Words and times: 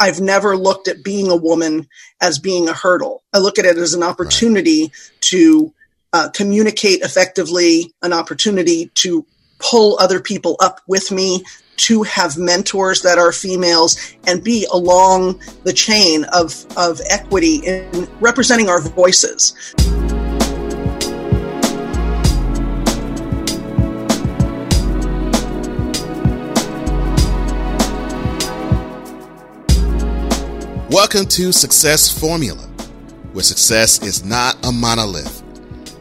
I've 0.00 0.20
never 0.20 0.56
looked 0.56 0.88
at 0.88 1.04
being 1.04 1.30
a 1.30 1.36
woman 1.36 1.86
as 2.22 2.38
being 2.38 2.68
a 2.68 2.72
hurdle. 2.72 3.22
I 3.34 3.38
look 3.38 3.58
at 3.58 3.66
it 3.66 3.76
as 3.76 3.92
an 3.92 4.02
opportunity 4.02 4.84
right. 4.84 4.92
to 5.20 5.74
uh, 6.14 6.30
communicate 6.30 7.02
effectively, 7.02 7.92
an 8.00 8.14
opportunity 8.14 8.90
to 8.94 9.26
pull 9.58 9.98
other 10.00 10.18
people 10.18 10.56
up 10.60 10.80
with 10.88 11.12
me, 11.12 11.44
to 11.76 12.02
have 12.02 12.38
mentors 12.38 13.02
that 13.02 13.18
are 13.18 13.30
females, 13.30 14.14
and 14.26 14.42
be 14.42 14.66
along 14.72 15.38
the 15.64 15.72
chain 15.72 16.24
of, 16.32 16.64
of 16.78 17.00
equity 17.10 17.56
in 17.56 18.08
representing 18.20 18.70
our 18.70 18.80
voices. 18.80 19.54
Welcome 30.90 31.26
to 31.26 31.52
Success 31.52 32.10
Formula, 32.10 32.66
where 33.32 33.44
success 33.44 34.02
is 34.02 34.24
not 34.24 34.56
a 34.66 34.72
monolith. 34.72 35.40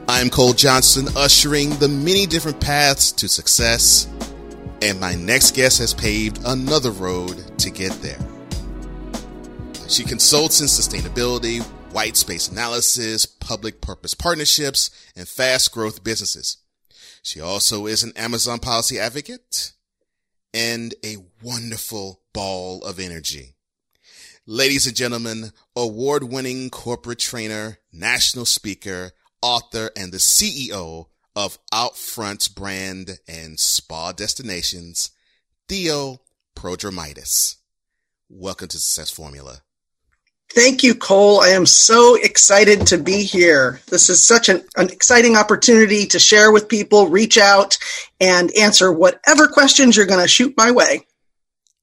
I'm 0.07 0.31
Cole 0.31 0.53
Johnson, 0.53 1.07
ushering 1.15 1.77
the 1.77 1.87
many 1.87 2.25
different 2.25 2.59
paths 2.59 3.11
to 3.11 3.29
success, 3.29 4.07
and 4.81 4.99
my 4.99 5.13
next 5.13 5.53
guest 5.53 5.77
has 5.77 5.93
paved 5.93 6.39
another 6.43 6.89
road 6.89 7.55
to 7.59 7.69
get 7.69 7.91
there. 8.01 8.17
She 9.87 10.03
consults 10.03 10.59
in 10.59 10.65
sustainability, 10.65 11.61
white 11.91 12.17
space 12.17 12.47
analysis, 12.47 13.27
public 13.27 13.81
purpose 13.81 14.15
partnerships, 14.15 14.89
and 15.15 15.27
fast 15.27 15.71
growth 15.71 16.03
businesses. 16.03 16.57
She 17.21 17.39
also 17.39 17.85
is 17.85 18.01
an 18.01 18.13
Amazon 18.15 18.57
policy 18.57 18.97
advocate 18.97 19.73
and 20.51 20.95
a 21.05 21.17
wonderful 21.43 22.21
ball 22.33 22.83
of 22.83 22.99
energy. 22.99 23.53
Ladies 24.51 24.87
and 24.87 24.95
gentlemen, 24.95 25.51
award 25.75 26.23
winning 26.23 26.71
corporate 26.71 27.19
trainer, 27.19 27.77
national 27.93 28.45
speaker, 28.45 29.11
author, 29.43 29.91
and 29.95 30.11
the 30.11 30.17
CEO 30.17 31.05
of 31.35 31.59
Outfront 31.71 32.55
Brand 32.55 33.19
and 33.27 33.59
Spa 33.59 34.11
Destinations, 34.11 35.11
Theo 35.67 36.21
Prodromitis. 36.55 37.57
Welcome 38.27 38.69
to 38.69 38.79
Success 38.79 39.11
Formula. 39.11 39.61
Thank 40.51 40.81
you, 40.81 40.95
Cole. 40.95 41.41
I 41.41 41.49
am 41.49 41.67
so 41.67 42.15
excited 42.15 42.87
to 42.87 42.97
be 42.97 43.21
here. 43.21 43.81
This 43.85 44.09
is 44.09 44.25
such 44.25 44.49
an, 44.49 44.65
an, 44.75 44.89
exciting 44.89 45.35
opportunity 45.35 46.07
to 46.07 46.17
share 46.17 46.51
with 46.51 46.67
people, 46.67 47.07
reach 47.07 47.37
out, 47.37 47.77
and 48.19 48.51
answer 48.57 48.91
whatever 48.91 49.47
questions 49.47 49.95
you're 49.95 50.07
going 50.07 50.23
to 50.23 50.27
shoot 50.27 50.55
my 50.57 50.71
way. 50.71 51.05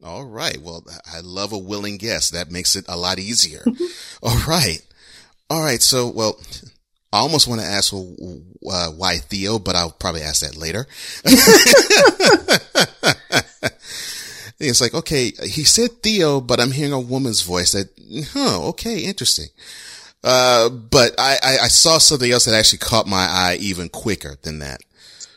All 0.06 0.24
right. 0.24 0.56
Well, 0.62 0.84
I 1.12 1.20
love 1.20 1.52
a 1.52 1.58
willing 1.58 1.96
guest. 1.96 2.32
That 2.32 2.50
makes 2.50 2.76
it 2.76 2.84
a 2.88 2.96
lot 2.96 3.18
easier. 3.18 3.64
All 4.22 4.38
right. 4.46 4.80
All 5.50 5.60
right. 5.60 5.82
So, 5.82 6.08
well, 6.08 6.40
I 7.12 7.18
almost 7.18 7.48
want 7.48 7.60
to 7.60 7.66
ask 7.66 7.92
well, 7.92 8.14
uh, 8.70 8.90
why 8.90 9.16
Theo, 9.16 9.58
but 9.58 9.74
I'll 9.74 9.90
probably 9.90 10.22
ask 10.22 10.42
that 10.42 10.56
later. 10.56 10.86
it's 14.60 14.80
like, 14.80 14.94
okay, 14.94 15.32
he 15.42 15.64
said 15.64 16.02
Theo, 16.02 16.40
but 16.40 16.60
I'm 16.60 16.70
hearing 16.70 16.92
a 16.92 17.00
woman's 17.00 17.42
voice 17.42 17.72
that, 17.72 17.88
huh, 18.32 18.68
okay, 18.68 19.00
interesting. 19.00 19.48
Uh, 20.22 20.68
but 20.68 21.14
I, 21.18 21.36
I, 21.42 21.58
I 21.64 21.68
saw 21.68 21.98
something 21.98 22.30
else 22.30 22.44
that 22.44 22.54
actually 22.54 22.78
caught 22.78 23.08
my 23.08 23.26
eye 23.28 23.58
even 23.60 23.88
quicker 23.88 24.36
than 24.42 24.60
that. 24.60 24.80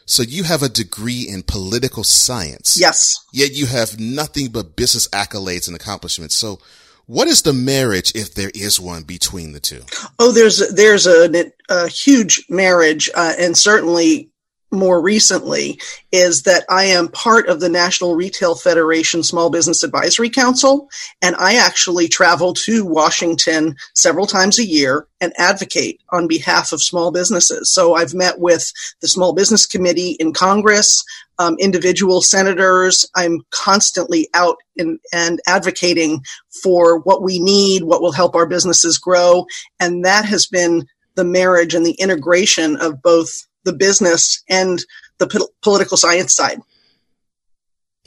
So 0.09 0.23
you 0.23 0.43
have 0.43 0.63
a 0.63 0.69
degree 0.69 1.27
in 1.29 1.43
political 1.43 2.03
science. 2.03 2.77
Yes. 2.79 3.23
Yet 3.31 3.51
you 3.51 3.67
have 3.67 3.99
nothing 3.99 4.47
but 4.47 4.75
business 4.75 5.07
accolades 5.09 5.67
and 5.67 5.75
accomplishments. 5.75 6.33
So 6.35 6.59
what 7.05 7.27
is 7.27 7.43
the 7.43 7.53
marriage, 7.53 8.11
if 8.15 8.33
there 8.33 8.51
is 8.53 8.79
one, 8.79 9.03
between 9.03 9.51
the 9.51 9.59
two? 9.59 9.81
Oh, 10.19 10.31
there's 10.31 10.67
there's 10.73 11.07
a, 11.07 11.51
a 11.69 11.87
huge 11.87 12.45
marriage, 12.49 13.09
uh, 13.15 13.33
and 13.39 13.57
certainly 13.57 14.28
more 14.71 15.01
recently 15.01 15.79
is 16.11 16.43
that 16.43 16.63
I 16.69 16.85
am 16.85 17.07
part 17.07 17.47
of 17.47 17.59
the 17.59 17.69
National 17.69 18.15
Retail 18.15 18.55
Federation 18.55 19.23
Small 19.23 19.49
Business 19.49 19.83
Advisory 19.83 20.29
Council, 20.29 20.89
and 21.21 21.35
I 21.37 21.55
actually 21.55 22.07
travel 22.07 22.53
to 22.53 22.85
Washington 22.85 23.75
several 23.95 24.27
times 24.27 24.59
a 24.59 24.65
year 24.65 25.07
and 25.21 25.33
advocate 25.37 25.99
on 26.11 26.27
behalf 26.27 26.71
of 26.71 26.81
small 26.81 27.11
businesses. 27.11 27.73
So 27.73 27.95
I've 27.95 28.13
met 28.13 28.39
with 28.39 28.71
the 29.01 29.07
Small 29.07 29.33
Business 29.33 29.65
Committee 29.65 30.11
in 30.19 30.33
Congress, 30.33 31.03
um, 31.39 31.55
individual 31.59 32.21
senators. 32.21 33.09
I'm 33.15 33.41
constantly 33.51 34.29
out 34.33 34.57
in, 34.75 34.99
and 35.11 35.39
advocating 35.47 36.23
for 36.63 36.99
what 36.99 37.23
we 37.23 37.39
need, 37.39 37.83
what 37.83 38.01
will 38.01 38.11
help 38.11 38.35
our 38.35 38.47
businesses 38.47 38.97
grow, 38.97 39.45
and 39.79 40.05
that 40.05 40.25
has 40.25 40.45
been 40.45 40.85
the 41.15 41.23
marriage 41.25 41.73
and 41.73 41.85
the 41.85 41.97
integration 41.99 42.77
of 42.77 43.01
both 43.01 43.48
the 43.69 43.77
business 43.77 44.43
and 44.49 44.79
the 45.19 45.27
po- 45.27 45.49
political 45.61 45.97
science 45.97 46.33
side. 46.33 46.59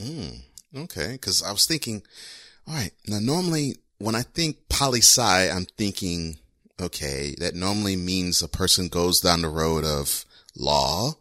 Mm, 0.01 0.41
okay, 0.75 1.13
because 1.13 1.41
I 1.41 1.51
was 1.51 1.65
thinking, 1.65 2.03
all 2.67 2.75
right, 2.75 2.91
now 3.07 3.19
normally 3.19 3.77
when 3.99 4.15
I 4.15 4.23
think 4.23 4.67
poli 4.69 4.99
sci, 4.99 5.49
I'm 5.49 5.65
thinking, 5.77 6.37
okay, 6.81 7.35
that 7.39 7.55
normally 7.55 7.95
means 7.95 8.41
a 8.41 8.49
person 8.49 8.89
goes 8.89 9.21
down 9.21 9.41
the 9.41 9.49
road 9.49 9.85
of 9.85 10.25
law 10.57 11.13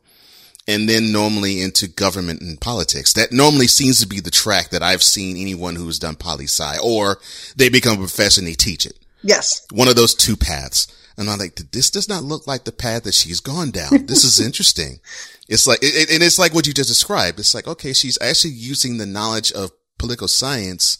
and 0.66 0.88
then 0.88 1.12
normally 1.12 1.60
into 1.60 1.86
government 1.86 2.40
and 2.40 2.60
politics. 2.60 3.12
That 3.12 3.32
normally 3.32 3.68
seems 3.68 4.00
to 4.00 4.08
be 4.08 4.20
the 4.20 4.30
track 4.30 4.70
that 4.70 4.82
I've 4.82 5.02
seen 5.02 5.36
anyone 5.36 5.76
who's 5.76 5.98
done 5.98 6.16
poli 6.16 6.44
sci 6.46 6.76
or 6.82 7.18
they 7.54 7.68
become 7.68 7.94
a 7.94 7.98
professor 7.98 8.40
and 8.40 8.48
they 8.48 8.54
teach 8.54 8.86
it. 8.86 8.98
Yes. 9.22 9.64
One 9.70 9.88
of 9.88 9.96
those 9.96 10.14
two 10.14 10.36
paths. 10.36 10.88
And 11.16 11.28
I'm 11.28 11.38
like, 11.38 11.56
this 11.72 11.90
does 11.90 12.08
not 12.08 12.24
look 12.24 12.46
like 12.46 12.64
the 12.64 12.72
path 12.72 13.04
that 13.04 13.14
she's 13.14 13.40
gone 13.40 13.70
down. 13.70 14.06
This 14.06 14.24
is 14.24 14.40
interesting. 14.44 15.00
It's 15.48 15.66
like, 15.66 15.80
it, 15.82 16.10
and 16.10 16.22
it's 16.22 16.38
like 16.38 16.54
what 16.54 16.66
you 16.66 16.72
just 16.72 16.88
described. 16.88 17.38
It's 17.38 17.54
like, 17.54 17.66
okay, 17.66 17.92
she's 17.92 18.18
actually 18.20 18.54
using 18.54 18.96
the 18.96 19.06
knowledge 19.06 19.52
of 19.52 19.72
political 19.98 20.28
science 20.28 20.98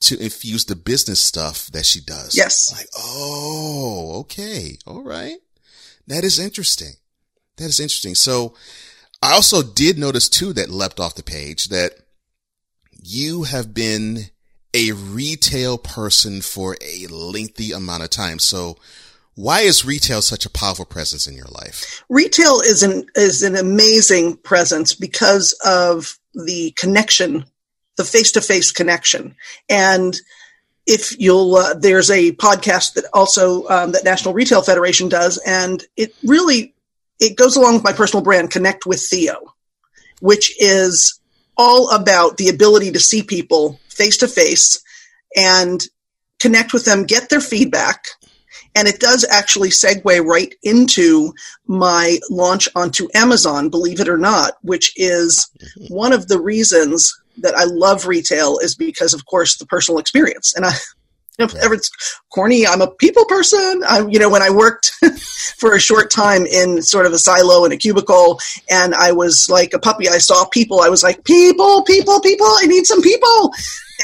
to 0.00 0.18
infuse 0.22 0.64
the 0.64 0.76
business 0.76 1.20
stuff 1.20 1.68
that 1.68 1.86
she 1.86 2.00
does. 2.00 2.36
Yes. 2.36 2.72
Like, 2.76 2.88
oh, 2.96 4.20
okay. 4.20 4.76
All 4.86 5.02
right. 5.02 5.36
That 6.06 6.24
is 6.24 6.38
interesting. 6.38 6.94
That 7.56 7.66
is 7.66 7.80
interesting. 7.80 8.14
So 8.14 8.54
I 9.22 9.32
also 9.32 9.62
did 9.62 9.98
notice 9.98 10.28
too 10.28 10.52
that 10.54 10.70
leapt 10.70 11.00
off 11.00 11.14
the 11.14 11.22
page 11.22 11.68
that 11.68 11.92
you 13.02 13.44
have 13.44 13.72
been 13.72 14.30
a 14.74 14.92
retail 14.92 15.78
person 15.78 16.42
for 16.42 16.76
a 16.82 17.06
lengthy 17.06 17.72
amount 17.72 18.02
of 18.02 18.10
time. 18.10 18.38
So 18.38 18.76
why 19.36 19.60
is 19.60 19.84
retail 19.84 20.22
such 20.22 20.46
a 20.46 20.50
powerful 20.50 20.84
presence 20.84 21.26
in 21.26 21.34
your 21.34 21.46
life? 21.46 22.04
Retail 22.08 22.60
is 22.60 22.82
an 22.82 23.06
is 23.14 23.42
an 23.42 23.56
amazing 23.56 24.36
presence 24.38 24.94
because 24.94 25.58
of 25.64 26.18
the 26.34 26.72
connection, 26.72 27.44
the 27.96 28.04
face 28.04 28.32
to 28.32 28.40
face 28.40 28.70
connection, 28.70 29.34
and 29.68 30.16
if 30.86 31.18
you'll 31.18 31.56
uh, 31.56 31.74
there's 31.74 32.10
a 32.10 32.32
podcast 32.32 32.94
that 32.94 33.04
also 33.12 33.66
um, 33.68 33.92
that 33.92 34.04
National 34.04 34.34
Retail 34.34 34.62
Federation 34.62 35.08
does, 35.08 35.38
and 35.46 35.84
it 35.96 36.14
really 36.22 36.74
it 37.20 37.36
goes 37.36 37.56
along 37.56 37.74
with 37.74 37.84
my 37.84 37.92
personal 37.92 38.22
brand, 38.22 38.50
Connect 38.50 38.86
with 38.86 39.00
Theo, 39.00 39.54
which 40.20 40.54
is 40.60 41.18
all 41.56 41.90
about 41.90 42.36
the 42.36 42.48
ability 42.48 42.92
to 42.92 43.00
see 43.00 43.22
people 43.22 43.78
face 43.88 44.16
to 44.18 44.28
face 44.28 44.82
and 45.36 45.84
connect 46.40 46.72
with 46.72 46.84
them, 46.84 47.04
get 47.04 47.30
their 47.30 47.40
feedback, 47.40 48.08
and 48.74 48.88
it 48.88 49.00
does 49.00 49.26
actually 49.30 49.70
segue 49.70 50.24
right 50.24 50.54
into 50.62 51.32
my 51.66 52.18
launch 52.30 52.68
onto 52.74 53.08
Amazon, 53.14 53.68
believe 53.68 54.00
it 54.00 54.08
or 54.08 54.18
not, 54.18 54.54
which 54.62 54.92
is 54.96 55.50
mm-hmm. 55.58 55.94
one 55.94 56.12
of 56.12 56.28
the 56.28 56.40
reasons 56.40 57.14
that 57.38 57.54
I 57.54 57.64
love 57.64 58.06
retail 58.06 58.58
is 58.58 58.74
because, 58.74 59.14
of 59.14 59.26
course, 59.26 59.56
the 59.56 59.66
personal 59.66 59.98
experience. 59.98 60.54
And 60.54 60.66
I, 60.66 60.72
you 61.38 61.46
know, 61.46 61.52
it's 61.72 61.90
corny, 62.32 62.66
I'm 62.66 62.80
a 62.80 62.90
people 62.90 63.24
person. 63.26 63.82
I, 63.88 64.06
you 64.08 64.18
know, 64.18 64.30
when 64.30 64.42
I 64.42 64.50
worked 64.50 64.92
for 65.58 65.74
a 65.74 65.80
short 65.80 66.10
time 66.10 66.46
in 66.46 66.82
sort 66.82 67.06
of 67.06 67.12
a 67.12 67.18
silo 67.18 67.64
in 67.64 67.72
a 67.72 67.76
cubicle 67.76 68.38
and 68.70 68.94
I 68.94 69.12
was 69.12 69.48
like 69.48 69.72
a 69.72 69.78
puppy, 69.78 70.08
I 70.08 70.18
saw 70.18 70.44
people. 70.46 70.80
I 70.80 70.88
was 70.88 71.02
like, 71.02 71.24
people, 71.24 71.82
people, 71.82 72.20
people, 72.20 72.46
I 72.46 72.66
need 72.66 72.86
some 72.86 73.02
people. 73.02 73.52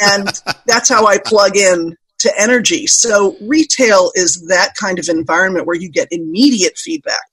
And 0.03 0.29
that's 0.67 0.89
how 0.89 1.07
I 1.07 1.19
plug 1.19 1.57
in 1.57 1.97
to 2.21 2.33
energy. 2.39 2.87
So 2.87 3.37
retail 3.41 4.13
is 4.15 4.47
that 4.49 4.75
kind 4.77 4.99
of 4.99 5.09
environment 5.09 5.67
where 5.67 5.77
you 5.77 5.91
get 5.91 6.09
immediate 6.11 6.77
feedback. 6.77 7.25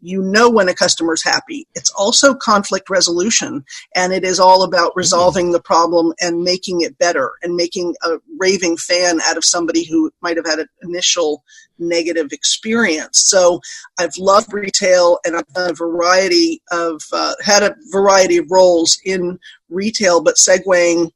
You 0.00 0.22
know 0.22 0.50
when 0.50 0.68
a 0.68 0.74
customer's 0.74 1.22
happy. 1.22 1.66
It's 1.74 1.90
also 1.90 2.34
conflict 2.34 2.90
resolution 2.90 3.64
and 3.94 4.12
it 4.12 4.22
is 4.22 4.38
all 4.38 4.62
about 4.62 4.90
mm-hmm. 4.90 4.98
resolving 4.98 5.50
the 5.52 5.62
problem 5.62 6.12
and 6.20 6.42
making 6.42 6.82
it 6.82 6.98
better 6.98 7.32
and 7.42 7.56
making 7.56 7.94
a 8.02 8.18
raving 8.38 8.76
fan 8.76 9.20
out 9.22 9.38
of 9.38 9.44
somebody 9.44 9.84
who 9.84 10.10
might 10.20 10.36
have 10.36 10.46
had 10.46 10.58
an 10.58 10.68
initial 10.82 11.42
negative 11.78 12.32
experience. 12.32 13.24
So 13.26 13.60
I've 13.98 14.16
loved 14.18 14.52
retail 14.52 15.18
and 15.24 15.36
I've 15.36 15.48
done 15.48 15.70
a 15.70 15.74
variety 15.74 16.62
of, 16.70 17.02
uh, 17.12 17.34
had 17.42 17.62
a 17.62 17.74
variety 17.90 18.36
of 18.36 18.50
roles 18.50 18.98
in 19.04 19.38
retail, 19.70 20.22
but 20.22 20.36
segueing 20.36 21.10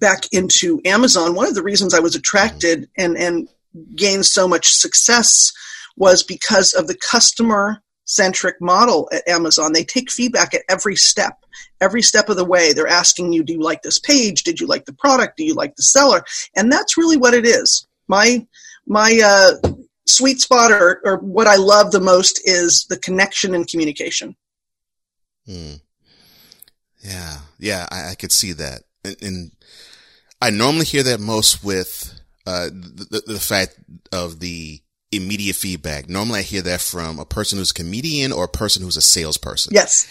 back 0.00 0.24
into 0.32 0.80
Amazon, 0.84 1.34
one 1.34 1.46
of 1.46 1.54
the 1.54 1.62
reasons 1.62 1.94
I 1.94 2.00
was 2.00 2.16
attracted 2.16 2.88
and, 2.96 3.16
and 3.16 3.48
gained 3.94 4.26
so 4.26 4.48
much 4.48 4.72
success 4.72 5.52
was 5.96 6.22
because 6.22 6.72
of 6.72 6.86
the 6.86 6.96
customer 6.96 7.82
centric 8.04 8.60
model 8.60 9.08
at 9.12 9.28
Amazon. 9.28 9.72
They 9.72 9.84
take 9.84 10.10
feedback 10.10 10.54
at 10.54 10.62
every 10.68 10.96
step, 10.96 11.44
every 11.80 12.02
step 12.02 12.28
of 12.28 12.36
the 12.36 12.44
way. 12.44 12.72
They're 12.72 12.88
asking 12.88 13.32
you, 13.32 13.44
do 13.44 13.52
you 13.52 13.60
like 13.60 13.82
this 13.82 14.00
page? 14.00 14.42
Did 14.42 14.60
you 14.60 14.66
like 14.66 14.86
the 14.86 14.92
product? 14.92 15.36
Do 15.36 15.44
you 15.44 15.54
like 15.54 15.76
the 15.76 15.82
seller? 15.82 16.24
And 16.56 16.72
that's 16.72 16.96
really 16.96 17.16
what 17.16 17.34
it 17.34 17.46
is. 17.46 17.86
My, 18.08 18.46
my, 18.86 19.20
uh, 19.22 19.68
sweet 20.06 20.40
spot 20.40 20.72
or, 20.72 21.00
or 21.04 21.18
what 21.18 21.46
I 21.46 21.56
love 21.56 21.92
the 21.92 22.00
most 22.00 22.40
is 22.44 22.86
the 22.88 22.98
connection 22.98 23.54
and 23.54 23.68
communication. 23.68 24.34
Hmm. 25.46 25.74
Yeah. 27.00 27.38
Yeah. 27.58 27.86
I, 27.90 28.10
I 28.10 28.14
could 28.16 28.32
see 28.32 28.52
that. 28.54 28.82
And, 29.04 29.16
and, 29.22 29.50
I 30.40 30.50
normally 30.50 30.86
hear 30.86 31.02
that 31.04 31.20
most 31.20 31.62
with, 31.62 32.18
uh, 32.46 32.66
the, 32.66 33.22
the 33.26 33.40
fact 33.40 33.76
of 34.12 34.40
the 34.40 34.80
immediate 35.12 35.56
feedback. 35.56 36.08
Normally 36.08 36.40
I 36.40 36.42
hear 36.42 36.62
that 36.62 36.80
from 36.80 37.18
a 37.18 37.24
person 37.24 37.58
who's 37.58 37.72
a 37.72 37.74
comedian 37.74 38.32
or 38.32 38.44
a 38.44 38.48
person 38.48 38.82
who's 38.82 38.96
a 38.96 39.02
salesperson. 39.02 39.74
Yes. 39.74 40.06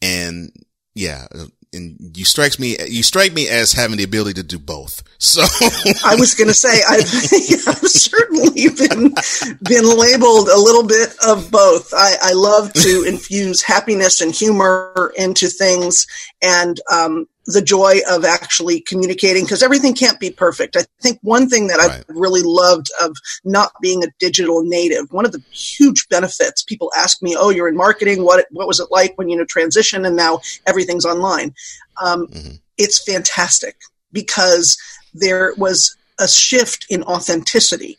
And 0.00 0.52
yeah, 0.94 1.26
and 1.72 2.16
you 2.16 2.24
strikes 2.24 2.58
me, 2.58 2.76
you 2.88 3.02
strike 3.02 3.32
me 3.32 3.48
as 3.48 3.72
having 3.72 3.96
the 3.96 4.04
ability 4.04 4.34
to 4.34 4.42
do 4.42 4.58
both. 4.58 5.02
So 5.18 5.42
I 6.04 6.16
was 6.16 6.34
going 6.34 6.48
to 6.48 6.54
say, 6.54 6.80
I've, 6.88 7.00
I've, 7.68 7.88
certainly 7.88 8.68
been, 8.68 9.14
been 9.62 9.98
labeled 9.98 10.48
a 10.48 10.58
little 10.58 10.86
bit 10.86 11.14
of 11.26 11.50
both. 11.50 11.92
I, 11.94 12.16
I 12.22 12.32
love 12.32 12.72
to 12.72 13.04
infuse 13.08 13.62
happiness 13.62 14.20
and 14.20 14.34
humor 14.34 15.12
into 15.16 15.48
things. 15.48 16.06
And, 16.42 16.80
um, 16.90 17.26
the 17.46 17.62
joy 17.62 18.00
of 18.10 18.24
actually 18.24 18.80
communicating 18.80 19.44
because 19.44 19.62
everything 19.62 19.94
can't 19.94 20.20
be 20.20 20.30
perfect. 20.30 20.76
I 20.76 20.84
think 21.00 21.18
one 21.22 21.48
thing 21.48 21.68
that 21.68 21.78
right. 21.78 21.90
I've 21.90 22.04
really 22.08 22.42
loved 22.44 22.88
of 23.00 23.16
not 23.44 23.72
being 23.80 24.04
a 24.04 24.08
digital 24.18 24.62
native, 24.62 25.10
one 25.10 25.24
of 25.24 25.32
the 25.32 25.42
huge 25.50 26.08
benefits 26.08 26.62
people 26.62 26.92
ask 26.96 27.22
me, 27.22 27.36
Oh, 27.38 27.50
you're 27.50 27.68
in 27.68 27.76
marketing. 27.76 28.24
What, 28.24 28.46
what 28.50 28.68
was 28.68 28.80
it 28.80 28.88
like 28.90 29.16
when 29.16 29.28
you 29.28 29.36
know 29.36 29.44
transition 29.44 30.04
and 30.04 30.16
now 30.16 30.40
everything's 30.66 31.06
online? 31.06 31.54
Um, 32.02 32.26
mm-hmm. 32.28 32.54
It's 32.78 33.02
fantastic 33.02 33.76
because 34.12 34.76
there 35.14 35.54
was 35.56 35.96
a 36.18 36.28
shift 36.28 36.86
in 36.90 37.02
authenticity 37.04 37.96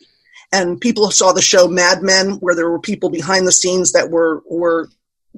and 0.52 0.80
people 0.80 1.10
saw 1.10 1.32
the 1.32 1.42
show 1.42 1.66
Mad 1.66 2.02
Men 2.02 2.32
where 2.34 2.54
there 2.54 2.70
were 2.70 2.78
people 2.78 3.10
behind 3.10 3.46
the 3.46 3.52
scenes 3.52 3.92
that 3.92 4.10
were, 4.10 4.42
were 4.48 4.88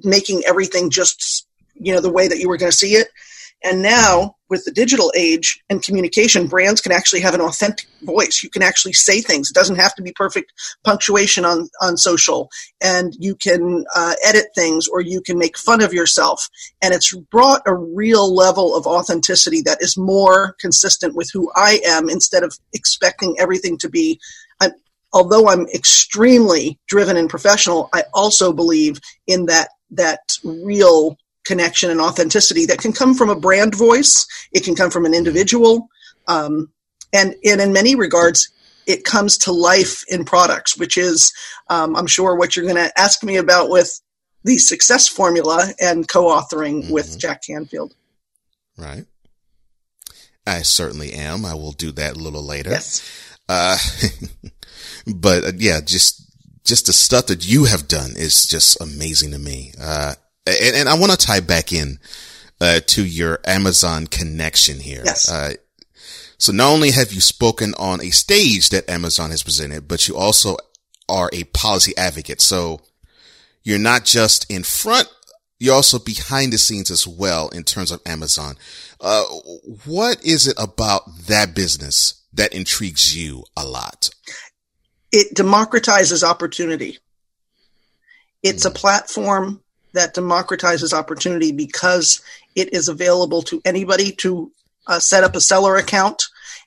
making 0.03 0.43
everything 0.45 0.89
just, 0.89 1.47
you 1.73 1.93
know, 1.93 2.01
the 2.01 2.11
way 2.11 2.27
that 2.27 2.37
you 2.37 2.49
were 2.49 2.57
going 2.57 2.71
to 2.71 2.77
see 2.77 2.95
it 2.95 3.07
and 3.65 3.81
now, 3.81 4.35
with 4.47 4.63
the 4.63 4.71
digital 4.71 5.11
age 5.17 5.59
and 5.71 5.81
communication, 5.81 6.45
brands 6.45 6.81
can 6.81 6.91
actually 6.91 7.21
have 7.21 7.33
an 7.33 7.41
authentic 7.41 7.87
voice. 8.03 8.41
You 8.43 8.49
can 8.51 8.61
actually 8.61 8.93
say 8.93 9.21
things. 9.21 9.49
It 9.49 9.55
doesn't 9.55 9.77
have 9.77 9.95
to 9.95 10.03
be 10.03 10.11
perfect 10.11 10.53
punctuation 10.83 11.45
on, 11.45 11.67
on 11.81 11.97
social. 11.97 12.51
And 12.79 13.15
you 13.17 13.35
can 13.35 13.85
uh, 13.95 14.13
edit 14.23 14.45
things 14.53 14.87
or 14.87 15.01
you 15.01 15.19
can 15.19 15.39
make 15.39 15.57
fun 15.57 15.81
of 15.81 15.93
yourself. 15.93 16.47
And 16.83 16.93
it's 16.93 17.15
brought 17.31 17.63
a 17.65 17.73
real 17.73 18.33
level 18.35 18.75
of 18.75 18.85
authenticity 18.85 19.61
that 19.63 19.81
is 19.81 19.97
more 19.97 20.55
consistent 20.61 21.15
with 21.15 21.31
who 21.33 21.51
I 21.55 21.81
am 21.83 22.07
instead 22.07 22.43
of 22.43 22.55
expecting 22.71 23.35
everything 23.39 23.79
to 23.79 23.89
be. 23.89 24.19
I, 24.61 24.69
although 25.11 25.49
I'm 25.49 25.65
extremely 25.73 26.79
driven 26.87 27.17
and 27.17 27.31
professional, 27.31 27.89
I 27.93 28.03
also 28.13 28.53
believe 28.53 28.99
in 29.25 29.47
that 29.47 29.69
that 29.91 30.19
real 30.43 31.17
connection 31.45 31.89
and 31.89 32.01
authenticity 32.01 32.65
that 32.65 32.79
can 32.79 32.91
come 32.91 33.13
from 33.13 33.29
a 33.29 33.39
brand 33.39 33.75
voice. 33.75 34.27
It 34.51 34.63
can 34.63 34.75
come 34.75 34.89
from 34.89 35.05
an 35.05 35.13
individual. 35.13 35.87
Um, 36.27 36.71
and, 37.13 37.35
and 37.45 37.61
in 37.61 37.71
many 37.71 37.95
regards, 37.95 38.51
it 38.87 39.03
comes 39.03 39.37
to 39.39 39.51
life 39.51 40.03
in 40.09 40.25
products, 40.25 40.77
which 40.77 40.97
is, 40.97 41.33
um, 41.69 41.95
I'm 41.95 42.07
sure, 42.07 42.35
what 42.35 42.55
you're 42.55 42.65
going 42.65 42.83
to 42.83 42.99
ask 42.99 43.23
me 43.23 43.37
about 43.37 43.69
with 43.69 43.99
the 44.43 44.57
success 44.57 45.07
formula 45.07 45.73
and 45.79 46.07
co-authoring 46.07 46.83
mm-hmm. 46.83 46.93
with 46.93 47.17
Jack 47.19 47.43
Canfield. 47.43 47.95
Right. 48.77 49.05
I 50.45 50.61
certainly 50.61 51.13
am. 51.13 51.45
I 51.45 51.55
will 51.55 51.71
do 51.71 51.91
that 51.93 52.15
a 52.15 52.19
little 52.19 52.43
later. 52.43 52.69
Yes. 52.71 53.37
Uh, 53.49 53.77
but 55.15 55.43
uh, 55.43 55.51
yeah, 55.57 55.81
just, 55.81 56.31
just 56.63 56.85
the 56.85 56.93
stuff 56.93 57.27
that 57.27 57.47
you 57.47 57.65
have 57.65 57.87
done 57.87 58.11
is 58.15 58.45
just 58.45 58.79
amazing 58.81 59.31
to 59.31 59.39
me. 59.39 59.73
Uh, 59.81 60.13
and, 60.45 60.75
and 60.75 60.89
I 60.89 60.97
want 60.97 61.11
to 61.11 61.17
tie 61.17 61.39
back 61.39 61.71
in 61.73 61.99
uh, 62.61 62.79
to 62.87 63.05
your 63.05 63.39
Amazon 63.45 64.07
connection 64.07 64.79
here. 64.79 65.01
Yes. 65.05 65.29
Uh, 65.29 65.53
so 66.37 66.51
not 66.51 66.71
only 66.71 66.91
have 66.91 67.13
you 67.13 67.21
spoken 67.21 67.73
on 67.77 68.01
a 68.01 68.09
stage 68.09 68.69
that 68.69 68.89
Amazon 68.89 69.31
has 69.31 69.43
presented, 69.43 69.87
but 69.87 70.07
you 70.07 70.15
also 70.15 70.57
are 71.07 71.29
a 71.33 71.45
policy 71.45 71.95
advocate. 71.97 72.41
So 72.41 72.81
you're 73.63 73.79
not 73.79 74.05
just 74.05 74.49
in 74.51 74.63
front, 74.63 75.07
you're 75.59 75.75
also 75.75 75.97
behind 75.97 76.51
the 76.51 76.57
scenes 76.57 76.91
as 76.91 77.07
well 77.07 77.49
in 77.49 77.63
terms 77.63 77.91
of 77.91 78.01
Amazon. 78.05 78.57
Uh, 78.99 79.23
what 79.85 80.23
is 80.23 80.47
it 80.47 80.55
about 80.59 81.03
that 81.27 81.55
business 81.55 82.21
that 82.33 82.53
intrigues 82.53 83.15
you 83.15 83.43
a 83.55 83.65
lot? 83.65 84.09
It 85.11 85.35
democratizes 85.35 86.23
opportunity. 86.23 86.99
It's 88.43 88.65
mm. 88.65 88.71
a 88.71 88.73
platform 88.73 89.61
that 89.95 90.15
democratizes 90.15 90.93
opportunity 90.93 91.51
because 91.51 92.21
it 92.55 92.73
is 92.73 92.87
available 92.87 93.41
to 93.43 93.61
anybody 93.65 94.11
to 94.11 94.51
uh, 94.87 94.99
set 94.99 95.23
up 95.23 95.35
a 95.35 95.41
seller 95.41 95.75
account 95.75 96.23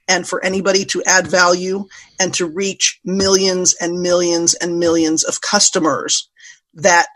and 0.08 0.26
for 0.26 0.44
anybody 0.44 0.84
to 0.86 1.02
add 1.04 1.26
value 1.26 1.86
and 2.18 2.34
to 2.34 2.46
reach 2.46 3.00
millions 3.04 3.74
and 3.80 4.00
millions 4.00 4.54
and 4.54 4.78
millions 4.78 5.22
of 5.22 5.40
customers 5.40 6.28
that 6.74 7.06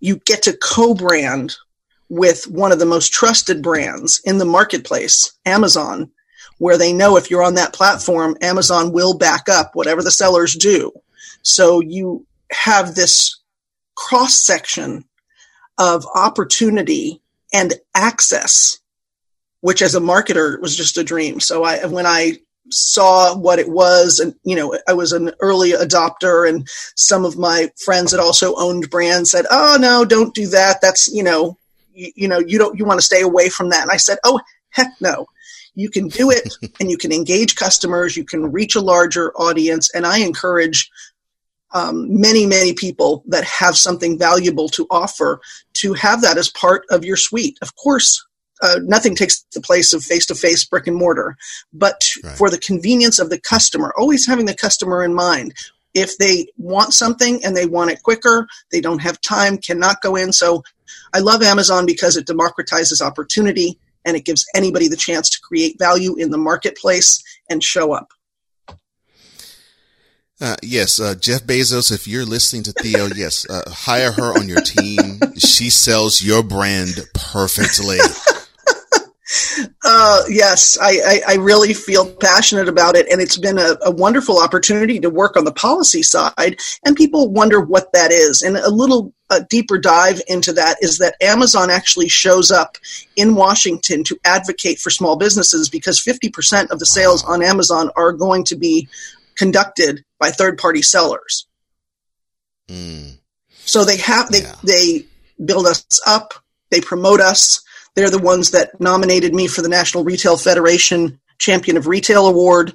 you 0.00 0.16
get 0.16 0.42
to 0.42 0.56
co-brand 0.56 1.56
with 2.08 2.46
one 2.46 2.72
of 2.72 2.78
the 2.78 2.86
most 2.86 3.12
trusted 3.12 3.62
brands 3.62 4.20
in 4.24 4.38
the 4.38 4.44
marketplace, 4.44 5.32
Amazon, 5.46 6.10
where 6.58 6.76
they 6.76 6.92
know 6.92 7.16
if 7.16 7.30
you're 7.30 7.42
on 7.42 7.54
that 7.54 7.72
platform, 7.72 8.36
Amazon 8.42 8.92
will 8.92 9.16
back 9.16 9.48
up 9.48 9.74
whatever 9.74 10.02
the 10.02 10.10
sellers 10.10 10.54
do. 10.54 10.92
So 11.42 11.80
you 11.80 12.26
have 12.52 12.94
this 12.94 13.40
cross 13.96 14.36
section 14.36 15.04
of 15.78 16.06
opportunity 16.14 17.20
and 17.52 17.74
access, 17.94 18.78
which 19.60 19.82
as 19.82 19.94
a 19.94 20.00
marketer 20.00 20.60
was 20.60 20.76
just 20.76 20.98
a 20.98 21.04
dream. 21.04 21.40
So 21.40 21.64
I, 21.64 21.86
when 21.86 22.06
I 22.06 22.38
saw 22.70 23.36
what 23.36 23.58
it 23.58 23.68
was 23.68 24.18
and 24.18 24.34
you 24.42 24.56
know 24.56 24.76
i 24.88 24.92
was 24.94 25.12
an 25.12 25.30
early 25.40 25.72
adopter 25.72 26.48
and 26.48 26.66
some 26.96 27.24
of 27.24 27.36
my 27.36 27.70
friends 27.84 28.10
that 28.10 28.20
also 28.20 28.54
owned 28.56 28.88
brands 28.88 29.30
said 29.30 29.44
oh 29.50 29.76
no 29.78 30.04
don't 30.04 30.34
do 30.34 30.46
that. 30.46 30.80
That's 30.80 31.08
you 31.08 31.22
know 31.22 31.58
you, 31.92 32.12
you 32.16 32.28
know 32.28 32.38
you 32.38 32.58
don't 32.58 32.78
you 32.78 32.84
want 32.84 32.98
to 32.98 33.04
stay 33.04 33.20
away 33.20 33.48
from 33.48 33.68
that. 33.70 33.82
And 33.82 33.90
i 33.90 33.96
said 33.96 34.18
oh 34.24 34.40
heck 34.70 34.92
no. 35.00 35.26
You 35.76 35.90
can 35.90 36.08
do 36.08 36.30
it 36.30 36.54
and 36.80 36.90
you 36.90 36.96
can 36.96 37.12
engage 37.12 37.56
customers. 37.56 38.16
You 38.16 38.24
can 38.24 38.50
reach 38.50 38.76
a 38.76 38.80
larger 38.80 39.32
audience. 39.32 39.94
And 39.94 40.06
i 40.06 40.18
encourage 40.18 40.90
um, 41.74 42.20
many, 42.20 42.46
many 42.46 42.72
people 42.72 43.24
that 43.26 43.44
have 43.44 43.76
something 43.76 44.18
valuable 44.18 44.68
to 44.70 44.86
offer 44.90 45.40
to 45.74 45.92
have 45.92 46.22
that 46.22 46.38
as 46.38 46.48
part 46.48 46.84
of 46.90 47.04
your 47.04 47.16
suite. 47.16 47.58
Of 47.60 47.74
course, 47.76 48.24
uh, 48.62 48.78
nothing 48.84 49.16
takes 49.16 49.44
the 49.52 49.60
place 49.60 49.92
of 49.92 50.02
face 50.02 50.24
to 50.26 50.34
face 50.34 50.64
brick 50.64 50.86
and 50.86 50.96
mortar, 50.96 51.36
but 51.72 52.00
right. 52.22 52.36
for 52.36 52.48
the 52.48 52.58
convenience 52.58 53.18
of 53.18 53.28
the 53.28 53.40
customer, 53.40 53.92
always 53.98 54.26
having 54.26 54.46
the 54.46 54.54
customer 54.54 55.04
in 55.04 55.14
mind. 55.14 55.52
If 55.92 56.16
they 56.18 56.46
want 56.56 56.94
something 56.94 57.44
and 57.44 57.56
they 57.56 57.66
want 57.66 57.90
it 57.90 58.02
quicker, 58.02 58.46
they 58.72 58.80
don't 58.80 59.00
have 59.00 59.20
time, 59.20 59.58
cannot 59.58 60.00
go 60.00 60.16
in. 60.16 60.32
So 60.32 60.62
I 61.12 61.20
love 61.20 61.42
Amazon 61.42 61.86
because 61.86 62.16
it 62.16 62.26
democratizes 62.26 63.00
opportunity 63.00 63.78
and 64.04 64.16
it 64.16 64.24
gives 64.24 64.46
anybody 64.54 64.88
the 64.88 64.96
chance 64.96 65.28
to 65.30 65.40
create 65.40 65.78
value 65.78 66.16
in 66.16 66.30
the 66.30 66.38
marketplace 66.38 67.22
and 67.48 67.62
show 67.62 67.92
up. 67.92 68.12
Uh, 70.40 70.56
yes, 70.62 70.98
uh, 70.98 71.14
Jeff 71.14 71.44
Bezos, 71.44 71.92
if 71.92 72.08
you're 72.08 72.24
listening 72.24 72.64
to 72.64 72.72
Theo, 72.72 73.06
yes, 73.16 73.48
uh, 73.48 73.62
hire 73.68 74.12
her 74.12 74.38
on 74.38 74.48
your 74.48 74.60
team. 74.60 75.20
she 75.36 75.70
sells 75.70 76.22
your 76.22 76.42
brand 76.42 76.98
perfectly. 77.14 77.98
Uh, 79.84 80.22
yes, 80.28 80.78
I, 80.80 80.90
I, 81.06 81.20
I, 81.32 81.34
really 81.36 81.74
feel 81.74 82.10
passionate 82.16 82.68
about 82.68 82.94
it, 82.94 83.06
and 83.10 83.20
it's 83.20 83.36
been 83.36 83.58
a, 83.58 83.76
a, 83.84 83.90
wonderful 83.90 84.40
opportunity 84.40 85.00
to 85.00 85.10
work 85.10 85.36
on 85.36 85.44
the 85.44 85.52
policy 85.52 86.02
side. 86.02 86.58
And 86.84 86.96
people 86.96 87.30
wonder 87.30 87.60
what 87.60 87.92
that 87.92 88.10
is. 88.10 88.42
And 88.42 88.56
a 88.56 88.70
little 88.70 89.12
a 89.30 89.42
deeper 89.44 89.78
dive 89.78 90.20
into 90.28 90.52
that 90.52 90.76
is 90.80 90.98
that 90.98 91.16
Amazon 91.22 91.70
actually 91.70 92.08
shows 92.08 92.50
up 92.50 92.76
in 93.16 93.34
Washington 93.34 94.04
to 94.04 94.18
advocate 94.24 94.78
for 94.78 94.90
small 94.90 95.16
businesses 95.16 95.68
because 95.68 96.02
50% 96.02 96.70
of 96.70 96.78
the 96.78 96.86
sales 96.86 97.24
on 97.24 97.42
Amazon 97.42 97.90
are 97.96 98.12
going 98.12 98.44
to 98.44 98.56
be 98.56 98.88
conducted 99.36 100.04
by 100.18 100.30
third 100.30 100.58
party 100.58 100.82
sellers. 100.82 101.46
Mm. 102.68 103.18
So 103.64 103.84
they 103.84 103.96
have 103.98 104.30
they 104.30 104.42
yeah. 104.42 104.54
they 104.62 105.06
build 105.44 105.66
us 105.66 105.84
up, 106.06 106.34
they 106.70 106.80
promote 106.80 107.20
us, 107.20 107.62
They're 107.94 108.10
the 108.10 108.18
ones 108.18 108.50
that 108.50 108.80
nominated 108.80 109.34
me 109.34 109.46
for 109.46 109.62
the 109.62 109.68
National 109.68 110.04
Retail 110.04 110.36
Federation 110.36 111.20
Champion 111.38 111.76
of 111.76 111.86
Retail 111.86 112.26
Award, 112.26 112.74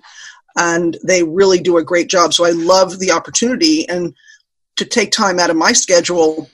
and 0.57 0.97
they 1.03 1.23
really 1.23 1.59
do 1.59 1.77
a 1.77 1.83
great 1.83 2.09
job. 2.09 2.33
So 2.33 2.45
I 2.45 2.51
love 2.51 2.99
the 2.99 3.11
opportunity 3.11 3.87
and 3.87 4.13
to 4.77 4.85
take 4.85 5.11
time 5.11 5.39
out 5.39 5.49
of 5.49 5.57
my 5.57 5.73
schedule, 5.73 6.49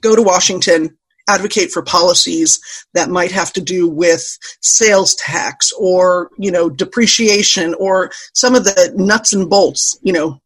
go 0.00 0.16
to 0.16 0.22
Washington, 0.22 0.96
advocate 1.28 1.70
for 1.70 1.82
policies 1.82 2.58
that 2.94 3.10
might 3.10 3.30
have 3.30 3.52
to 3.52 3.60
do 3.60 3.88
with 3.88 4.38
sales 4.60 5.14
tax 5.16 5.70
or 5.78 6.30
you 6.38 6.50
know 6.50 6.68
depreciation 6.68 7.74
or 7.74 8.10
some 8.32 8.54
of 8.54 8.64
the 8.64 8.92
nuts 8.96 9.32
and 9.32 9.48
bolts 9.48 9.98
you 10.02 10.12
know 10.12 10.40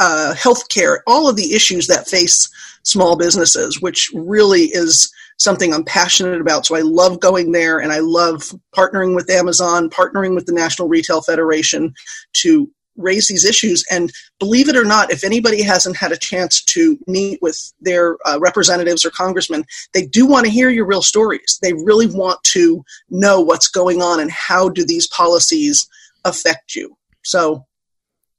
uh, 0.00 0.34
healthcare 0.36 0.98
all 1.06 1.28
of 1.28 1.36
the 1.36 1.54
issues 1.54 1.86
that 1.86 2.08
face 2.08 2.50
small 2.82 3.16
businesses 3.16 3.80
which 3.80 4.10
really 4.14 4.64
is 4.72 5.10
something 5.38 5.72
i'm 5.72 5.84
passionate 5.84 6.40
about. 6.40 6.66
So 6.66 6.74
i 6.74 6.80
love 6.80 7.20
going 7.20 7.52
there 7.52 7.78
and 7.78 7.92
i 7.92 8.00
love 8.00 8.52
partnering 8.76 9.14
with 9.14 9.30
amazon 9.30 9.88
partnering 9.88 10.34
with 10.34 10.46
the 10.46 10.52
national 10.52 10.88
retail 10.88 11.22
federation 11.22 11.94
to 12.34 12.68
raise 12.96 13.28
these 13.28 13.44
issues. 13.44 13.84
And 13.90 14.12
believe 14.38 14.68
it 14.68 14.76
or 14.76 14.84
not, 14.84 15.10
if 15.10 15.24
anybody 15.24 15.62
hasn't 15.62 15.96
had 15.96 16.12
a 16.12 16.16
chance 16.16 16.62
to 16.64 16.98
meet 17.06 17.40
with 17.42 17.72
their 17.80 18.16
uh, 18.26 18.38
representatives 18.40 19.04
or 19.04 19.10
congressmen, 19.10 19.64
they 19.92 20.06
do 20.06 20.26
want 20.26 20.46
to 20.46 20.52
hear 20.52 20.70
your 20.70 20.86
real 20.86 21.02
stories. 21.02 21.58
They 21.62 21.72
really 21.72 22.06
want 22.06 22.42
to 22.44 22.84
know 23.10 23.40
what's 23.40 23.68
going 23.68 24.02
on 24.02 24.20
and 24.20 24.30
how 24.30 24.68
do 24.68 24.84
these 24.84 25.06
policies 25.08 25.88
affect 26.24 26.74
you. 26.74 26.96
So 27.22 27.66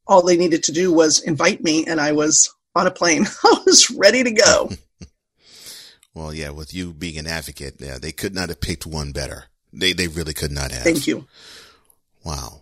all 0.08 0.22
they 0.22 0.38
needed 0.38 0.64
to 0.64 0.72
do 0.72 0.94
was 0.94 1.22
invite 1.22 1.64
me, 1.64 1.86
and 1.86 2.00
I 2.00 2.12
was 2.12 2.54
on 2.76 2.88
a 2.88 2.92
plane. 2.92 3.26
I 3.44 3.62
was 3.66 3.90
ready 3.90 4.24
to 4.24 4.32
go. 4.32 4.72
well, 6.14 6.34
yeah, 6.34 6.52
with 6.52 6.74
you 6.74 6.94
being 6.94 7.18
an 7.18 7.28
advocate, 7.28 7.76
yeah, 7.80 7.98
they 7.98 8.12
could 8.12 8.36
not 8.36 8.50
have 8.50 8.62
picked 8.62 8.86
one 8.86 9.12
better. 9.12 9.46
They 9.74 9.94
they 9.94 10.08
really 10.08 10.34
could 10.34 10.52
not 10.52 10.72
have. 10.72 10.84
Thank 10.84 11.08
you. 11.08 11.26
Wow. 12.24 12.62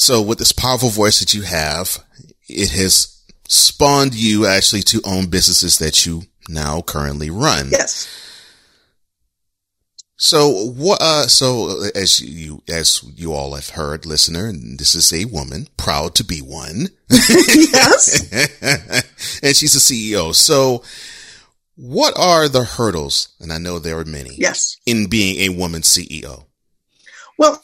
So 0.00 0.22
with 0.22 0.38
this 0.38 0.52
powerful 0.52 0.88
voice 0.88 1.20
that 1.20 1.34
you 1.34 1.42
have, 1.42 1.98
it 2.48 2.70
has 2.70 3.22
spawned 3.48 4.14
you 4.14 4.46
actually 4.46 4.80
to 4.84 5.02
own 5.04 5.26
businesses 5.26 5.78
that 5.78 6.06
you 6.06 6.22
now 6.48 6.80
currently 6.80 7.28
run. 7.28 7.68
Yes. 7.70 8.08
So 10.16 10.48
what? 10.48 11.02
Uh, 11.02 11.26
so 11.26 11.82
as 11.94 12.18
you 12.18 12.62
as 12.66 13.02
you 13.14 13.34
all 13.34 13.54
have 13.54 13.70
heard, 13.70 14.06
listener, 14.06 14.46
and 14.46 14.78
this 14.78 14.94
is 14.94 15.12
a 15.12 15.26
woman 15.26 15.68
proud 15.76 16.14
to 16.14 16.24
be 16.24 16.40
one. 16.40 16.88
yes. 17.10 18.22
and 19.42 19.54
she's 19.54 19.76
a 19.76 19.80
CEO. 19.80 20.34
So, 20.34 20.82
what 21.76 22.18
are 22.18 22.48
the 22.48 22.64
hurdles? 22.64 23.28
And 23.38 23.52
I 23.52 23.58
know 23.58 23.78
there 23.78 23.98
are 23.98 24.04
many. 24.06 24.34
Yes. 24.36 24.78
In 24.86 25.08
being 25.08 25.40
a 25.40 25.54
woman 25.54 25.82
CEO. 25.82 26.44
Well, 27.36 27.62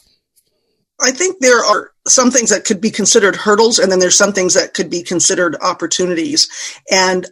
I 0.99 1.11
think 1.11 1.39
there 1.39 1.63
are 1.63 1.91
some 2.07 2.31
things 2.31 2.49
that 2.49 2.65
could 2.65 2.81
be 2.81 2.89
considered 2.89 3.35
hurdles, 3.35 3.79
and 3.79 3.91
then 3.91 3.99
there's 3.99 4.17
some 4.17 4.33
things 4.33 4.53
that 4.55 4.73
could 4.73 4.89
be 4.89 5.03
considered 5.03 5.55
opportunities. 5.61 6.49
And 6.91 7.27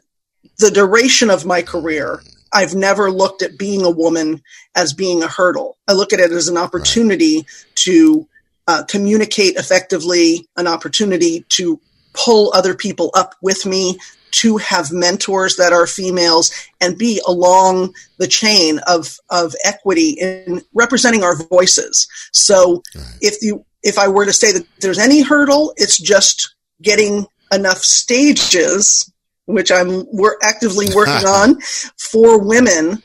the 0.60 0.72
duration 0.72 1.30
of 1.30 1.46
my 1.46 1.62
career, 1.62 2.22
I've 2.54 2.76
never 2.76 3.12
looked 3.12 3.42
at 3.42 3.58
being 3.58 3.84
a 3.84 3.90
woman 3.90 4.42
as 4.76 4.94
being 4.94 5.24
a 5.24 5.28
hurdle. 5.28 5.78
I 5.88 5.94
look 5.94 6.14
at 6.14 6.20
it 6.20 6.32
as 6.32 6.48
an 6.48 6.58
opportunity 6.58 7.38
right. 7.38 7.46
to 7.76 8.28
uh, 8.68 8.84
communicate 8.88 9.56
effectively, 9.56 10.48
an 10.56 10.68
opportunity 10.68 11.46
to 11.50 11.80
pull 12.14 12.52
other 12.54 12.76
people 12.76 13.12
up 13.14 13.36
with 13.42 13.66
me, 13.66 13.98
to 14.36 14.58
have 14.58 14.92
mentors 14.92 15.56
that 15.56 15.72
are 15.72 15.88
females 15.88 16.52
and 16.82 16.98
be 16.98 17.22
along 17.26 17.94
the 18.18 18.28
chain 18.28 18.80
of, 18.88 19.18
of 19.30 19.56
equity 19.64 20.18
in 20.20 20.62
representing 20.74 21.24
our 21.24 21.38
voices. 21.48 22.08
So 22.34 22.84
right. 22.96 23.06
if 23.22 23.42
you, 23.42 23.66
if 23.82 23.98
I 23.98 24.10
were 24.10 24.26
to 24.26 24.34
say 24.34 24.52
that 24.52 24.68
there's 24.82 25.00
any 25.00 25.22
hurdle, 25.22 25.74
it's 25.78 25.98
just 25.98 26.54
getting 26.82 27.26
enough 27.54 27.78
stages, 27.78 29.10
which 29.46 29.72
I'm 29.72 30.06
we're 30.12 30.38
actively 30.44 30.88
working 30.94 31.14
on 31.28 31.62
for 31.98 32.46
women 32.46 33.02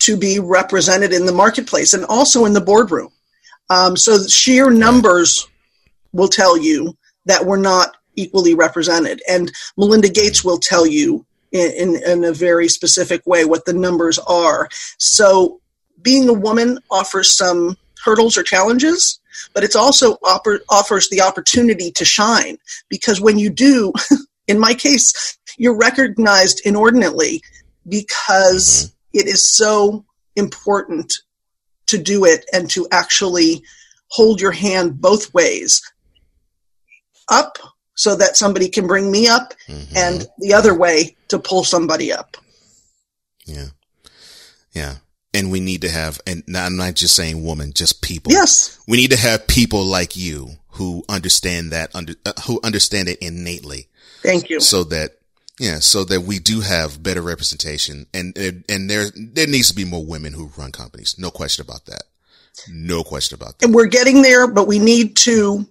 to 0.00 0.16
be 0.16 0.38
represented 0.38 1.12
in 1.12 1.26
the 1.26 1.32
marketplace 1.32 1.94
and 1.94 2.04
also 2.04 2.44
in 2.44 2.52
the 2.52 2.60
boardroom. 2.60 3.10
Um, 3.70 3.96
so 3.96 4.24
sheer 4.26 4.70
numbers 4.70 5.48
will 6.12 6.28
tell 6.28 6.56
you 6.56 6.96
that 7.26 7.44
we're 7.44 7.56
not 7.56 7.96
equally 8.16 8.54
represented. 8.54 9.22
And 9.28 9.52
Melinda 9.76 10.08
Gates 10.08 10.44
will 10.44 10.58
tell 10.58 10.86
you 10.86 11.26
in, 11.52 11.70
in, 11.72 12.02
in 12.04 12.24
a 12.24 12.32
very 12.32 12.68
specific 12.68 13.22
way 13.26 13.44
what 13.44 13.64
the 13.64 13.72
numbers 13.72 14.18
are. 14.18 14.68
So 14.98 15.60
being 16.02 16.28
a 16.28 16.34
woman 16.34 16.78
offers 16.90 17.34
some 17.34 17.76
hurdles 18.04 18.36
or 18.36 18.42
challenges, 18.42 19.20
but 19.54 19.64
it's 19.64 19.76
also 19.76 20.16
offer, 20.24 20.60
offers 20.68 21.08
the 21.08 21.20
opportunity 21.20 21.90
to 21.92 22.04
shine 22.04 22.56
because 22.88 23.20
when 23.20 23.38
you 23.38 23.50
do, 23.50 23.92
in 24.48 24.58
my 24.58 24.74
case, 24.74 25.38
you're 25.58 25.76
recognized 25.76 26.60
inordinately 26.64 27.42
because 27.88 28.92
mm-hmm. 29.14 29.18
it 29.20 29.26
is 29.26 29.44
so 29.44 30.04
important 30.36 31.12
to 31.86 31.98
do 31.98 32.24
it 32.24 32.44
and 32.52 32.70
to 32.70 32.86
actually 32.92 33.62
hold 34.08 34.40
your 34.40 34.52
hand 34.52 35.00
both 35.00 35.32
ways 35.34 35.82
up 37.28 37.58
so 38.00 38.16
that 38.16 38.34
somebody 38.34 38.70
can 38.70 38.86
bring 38.86 39.10
me 39.12 39.28
up 39.28 39.52
mm-hmm. 39.68 39.94
and 39.94 40.26
the 40.38 40.54
other 40.54 40.74
way 40.74 41.14
to 41.28 41.38
pull 41.38 41.64
somebody 41.64 42.10
up. 42.10 42.38
Yeah. 43.44 43.66
Yeah. 44.72 44.94
And 45.34 45.50
we 45.50 45.60
need 45.60 45.82
to 45.82 45.90
have, 45.90 46.18
and 46.26 46.42
I'm 46.56 46.78
not 46.78 46.94
just 46.94 47.14
saying 47.14 47.44
woman, 47.44 47.74
just 47.74 48.00
people. 48.00 48.32
Yes. 48.32 48.82
We 48.88 48.96
need 48.96 49.10
to 49.10 49.18
have 49.18 49.46
people 49.46 49.84
like 49.84 50.16
you 50.16 50.48
who 50.68 51.04
understand 51.10 51.72
that, 51.72 51.94
under, 51.94 52.14
uh, 52.24 52.32
who 52.46 52.58
understand 52.64 53.10
it 53.10 53.18
innately. 53.18 53.88
Thank 54.22 54.48
you. 54.48 54.60
So 54.60 54.82
that, 54.84 55.18
yeah, 55.58 55.80
so 55.80 56.04
that 56.04 56.22
we 56.22 56.38
do 56.38 56.62
have 56.62 57.02
better 57.02 57.20
representation 57.20 58.06
and, 58.14 58.34
and 58.66 58.88
there, 58.88 59.10
there 59.14 59.46
needs 59.46 59.68
to 59.68 59.76
be 59.76 59.84
more 59.84 60.06
women 60.06 60.32
who 60.32 60.50
run 60.56 60.72
companies. 60.72 61.16
No 61.18 61.30
question 61.30 61.66
about 61.66 61.84
that. 61.84 62.04
No 62.66 63.04
question 63.04 63.34
about 63.34 63.58
that. 63.58 63.66
And 63.66 63.74
we're 63.74 63.88
getting 63.88 64.22
there, 64.22 64.46
but 64.48 64.66
we 64.66 64.78
need 64.78 65.16
to 65.16 65.66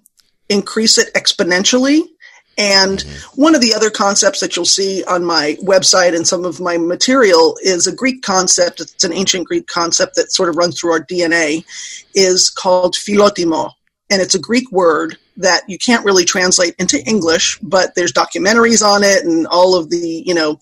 increase 0.47 0.97
it 0.97 1.13
exponentially 1.13 2.01
and 2.59 2.99
mm-hmm. 2.99 3.41
one 3.41 3.55
of 3.55 3.61
the 3.61 3.73
other 3.73 3.89
concepts 3.89 4.41
that 4.41 4.55
you'll 4.55 4.65
see 4.65 5.03
on 5.05 5.23
my 5.23 5.55
website 5.63 6.13
and 6.13 6.27
some 6.27 6.43
of 6.43 6.59
my 6.59 6.77
material 6.77 7.57
is 7.63 7.87
a 7.87 7.95
Greek 7.95 8.21
concept. 8.21 8.81
It's 8.81 9.05
an 9.05 9.13
ancient 9.13 9.47
Greek 9.47 9.67
concept 9.67 10.15
that 10.15 10.33
sort 10.33 10.49
of 10.49 10.57
runs 10.57 10.77
through 10.77 10.91
our 10.91 11.03
DNA, 11.03 11.63
is 12.13 12.49
called 12.49 12.95
philotimo. 12.95 13.71
And 14.11 14.21
it's 14.21 14.35
a 14.35 14.39
Greek 14.39 14.69
word 14.71 15.17
that 15.37 15.61
you 15.69 15.77
can't 15.77 16.03
really 16.03 16.25
translate 16.25 16.75
into 16.79 17.01
English, 17.07 17.57
but 17.61 17.95
there's 17.95 18.11
documentaries 18.11 18.85
on 18.85 19.03
it 19.03 19.23
and 19.23 19.47
all 19.47 19.75
of 19.75 19.89
the, 19.89 20.23
you 20.25 20.33
know, 20.33 20.59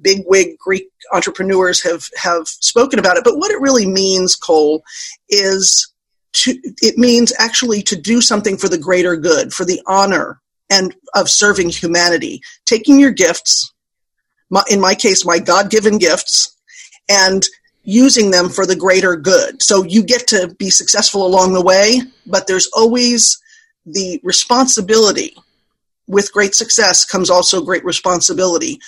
big 0.00 0.24
wig 0.26 0.58
Greek 0.58 0.88
entrepreneurs 1.12 1.80
have, 1.82 2.08
have 2.16 2.48
spoken 2.48 2.98
about 2.98 3.16
it. 3.16 3.24
But 3.24 3.38
what 3.38 3.52
it 3.52 3.60
really 3.60 3.86
means, 3.86 4.34
Cole, 4.34 4.82
is 5.28 5.92
to, 6.32 6.58
it 6.82 6.98
means 6.98 7.32
actually 7.38 7.82
to 7.82 7.94
do 7.94 8.20
something 8.20 8.56
for 8.56 8.68
the 8.68 8.78
greater 8.78 9.14
good, 9.16 9.52
for 9.52 9.64
the 9.64 9.80
honor 9.86 10.40
and 10.70 10.94
of 11.14 11.28
serving 11.28 11.70
humanity, 11.70 12.40
taking 12.64 12.98
your 12.98 13.12
gifts, 13.12 13.72
my, 14.50 14.62
in 14.70 14.80
my 14.80 14.94
case, 14.94 15.24
my 15.24 15.38
God 15.38 15.70
given 15.70 15.98
gifts, 15.98 16.56
and 17.08 17.44
using 17.84 18.32
them 18.32 18.48
for 18.48 18.66
the 18.66 18.76
greater 18.76 19.16
good. 19.16 19.62
So 19.62 19.84
you 19.84 20.02
get 20.02 20.26
to 20.28 20.54
be 20.58 20.70
successful 20.70 21.24
along 21.24 21.54
the 21.54 21.62
way, 21.62 22.00
but 22.26 22.46
there's 22.46 22.68
always 22.74 23.40
the 23.86 24.20
responsibility. 24.24 25.36
With 26.08 26.32
great 26.32 26.54
success 26.54 27.04
comes 27.04 27.30
also 27.30 27.62
great 27.62 27.84
responsibility 27.84 28.80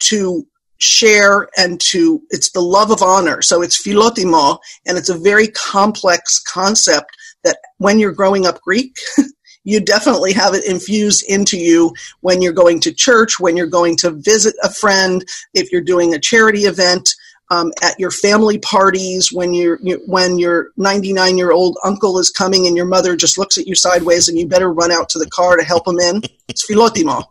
to 0.00 0.46
share 0.78 1.48
and 1.56 1.80
to, 1.80 2.22
it's 2.30 2.50
the 2.50 2.60
love 2.60 2.90
of 2.90 3.02
honor. 3.02 3.40
So 3.40 3.62
it's 3.62 3.82
philotimo, 3.82 4.58
and 4.86 4.98
it's 4.98 5.08
a 5.08 5.18
very 5.18 5.48
complex 5.48 6.40
concept 6.40 7.10
that 7.44 7.58
when 7.78 7.98
you're 7.98 8.12
growing 8.12 8.46
up 8.46 8.60
Greek, 8.60 8.94
you 9.64 9.80
definitely 9.80 10.32
have 10.32 10.54
it 10.54 10.64
infused 10.66 11.24
into 11.28 11.58
you 11.58 11.92
when 12.20 12.42
you're 12.42 12.52
going 12.52 12.80
to 12.80 12.92
church, 12.92 13.40
when 13.40 13.56
you're 13.56 13.66
going 13.66 13.96
to 13.96 14.10
visit 14.10 14.54
a 14.62 14.70
friend, 14.70 15.24
if 15.54 15.72
you're 15.72 15.80
doing 15.80 16.14
a 16.14 16.18
charity 16.18 16.62
event, 16.62 17.14
um, 17.50 17.72
at 17.82 17.98
your 17.98 18.10
family 18.10 18.58
parties, 18.58 19.32
when 19.32 19.52
you're 19.52 19.78
you, 19.82 20.02
when 20.06 20.38
your 20.38 20.70
99 20.76 21.36
year 21.36 21.52
old 21.52 21.76
uncle 21.84 22.18
is 22.18 22.30
coming 22.30 22.66
and 22.66 22.76
your 22.76 22.86
mother 22.86 23.16
just 23.16 23.38
looks 23.38 23.58
at 23.58 23.66
you 23.66 23.74
sideways 23.74 24.28
and 24.28 24.38
you 24.38 24.46
better 24.46 24.72
run 24.72 24.90
out 24.90 25.08
to 25.10 25.18
the 25.18 25.28
car 25.28 25.56
to 25.56 25.64
help 25.64 25.86
him 25.86 25.98
in. 25.98 26.22
It's 26.48 26.66
philotimo. 26.68 27.24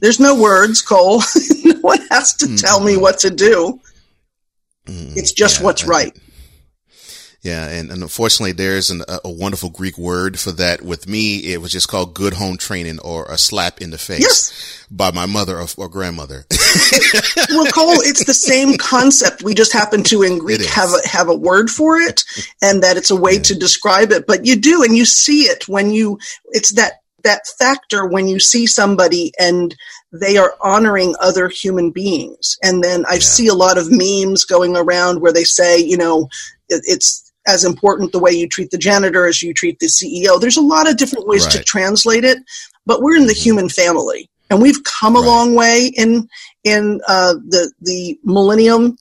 There's 0.00 0.20
no 0.20 0.34
words, 0.40 0.82
Cole. 0.82 1.22
no 1.64 1.74
one 1.80 2.00
has 2.10 2.34
to 2.36 2.56
tell 2.56 2.80
me 2.80 2.96
what 2.96 3.18
to 3.20 3.30
do. 3.30 3.80
Mm, 4.86 5.16
it's 5.16 5.32
just 5.32 5.60
yeah, 5.60 5.64
what's 5.64 5.84
right. 5.84 6.16
Yeah, 7.42 7.68
and, 7.68 7.90
and 7.90 8.02
unfortunately, 8.02 8.52
there's 8.52 8.90
an, 8.90 9.02
a, 9.06 9.20
a, 9.26 9.30
wonderful 9.30 9.70
Greek 9.70 9.96
word 9.96 10.38
for 10.38 10.50
that. 10.52 10.82
With 10.82 11.08
me, 11.08 11.52
it 11.52 11.60
was 11.60 11.70
just 11.70 11.88
called 11.88 12.14
good 12.14 12.32
home 12.34 12.56
training 12.56 12.98
or 13.00 13.26
a 13.26 13.38
slap 13.38 13.80
in 13.80 13.90
the 13.90 13.98
face 13.98 14.20
yes. 14.20 14.86
by 14.90 15.12
my 15.12 15.26
mother 15.26 15.58
or, 15.58 15.66
or 15.76 15.88
grandmother. 15.88 16.46
well, 17.50 17.70
Cole, 17.70 18.00
it's 18.00 18.24
the 18.24 18.34
same 18.34 18.76
concept. 18.78 19.42
We 19.42 19.54
just 19.54 19.72
happen 19.72 20.02
to 20.04 20.22
in 20.22 20.38
Greek 20.38 20.64
have 20.66 20.90
a, 20.90 21.08
have 21.08 21.28
a 21.28 21.36
word 21.36 21.70
for 21.70 21.98
it, 21.98 22.24
and 22.62 22.82
that 22.82 22.96
it's 22.96 23.10
a 23.10 23.16
way 23.16 23.34
yeah. 23.34 23.42
to 23.42 23.54
describe 23.54 24.10
it. 24.10 24.26
But 24.26 24.44
you 24.44 24.56
do, 24.56 24.82
and 24.82 24.96
you 24.96 25.04
see 25.04 25.42
it 25.42 25.68
when 25.68 25.90
you. 25.90 26.18
It's 26.46 26.72
that 26.74 27.02
that 27.22 27.46
factor 27.58 28.06
when 28.06 28.28
you 28.28 28.38
see 28.38 28.66
somebody 28.66 29.32
and 29.38 29.74
they 30.12 30.36
are 30.36 30.54
honoring 30.62 31.14
other 31.20 31.48
human 31.48 31.90
beings. 31.90 32.56
And 32.62 32.82
then 32.82 33.04
I 33.06 33.14
yeah. 33.14 33.20
see 33.20 33.46
a 33.48 33.54
lot 33.54 33.78
of 33.78 33.88
memes 33.90 34.44
going 34.44 34.76
around 34.76 35.20
where 35.20 35.32
they 35.32 35.44
say, 35.44 35.78
you 35.78 35.96
know, 35.96 36.28
it's 36.68 37.25
as 37.46 37.64
important 37.64 38.12
the 38.12 38.18
way 38.18 38.32
you 38.32 38.48
treat 38.48 38.70
the 38.70 38.78
janitor 38.78 39.26
as 39.26 39.42
you 39.42 39.54
treat 39.54 39.78
the 39.78 39.86
CEO. 39.86 40.40
There's 40.40 40.56
a 40.56 40.62
lot 40.62 40.88
of 40.88 40.96
different 40.96 41.26
ways 41.26 41.44
right. 41.44 41.52
to 41.52 41.64
translate 41.64 42.24
it, 42.24 42.38
but 42.84 43.02
we're 43.02 43.16
in 43.16 43.26
the 43.26 43.32
mm-hmm. 43.32 43.42
human 43.42 43.68
family, 43.68 44.28
and 44.50 44.60
we've 44.60 44.82
come 44.84 45.16
a 45.16 45.20
right. 45.20 45.26
long 45.26 45.54
way 45.54 45.92
in 45.96 46.28
in 46.64 47.00
uh, 47.08 47.34
the 47.48 47.72
the 47.80 48.18
millennium, 48.24 48.96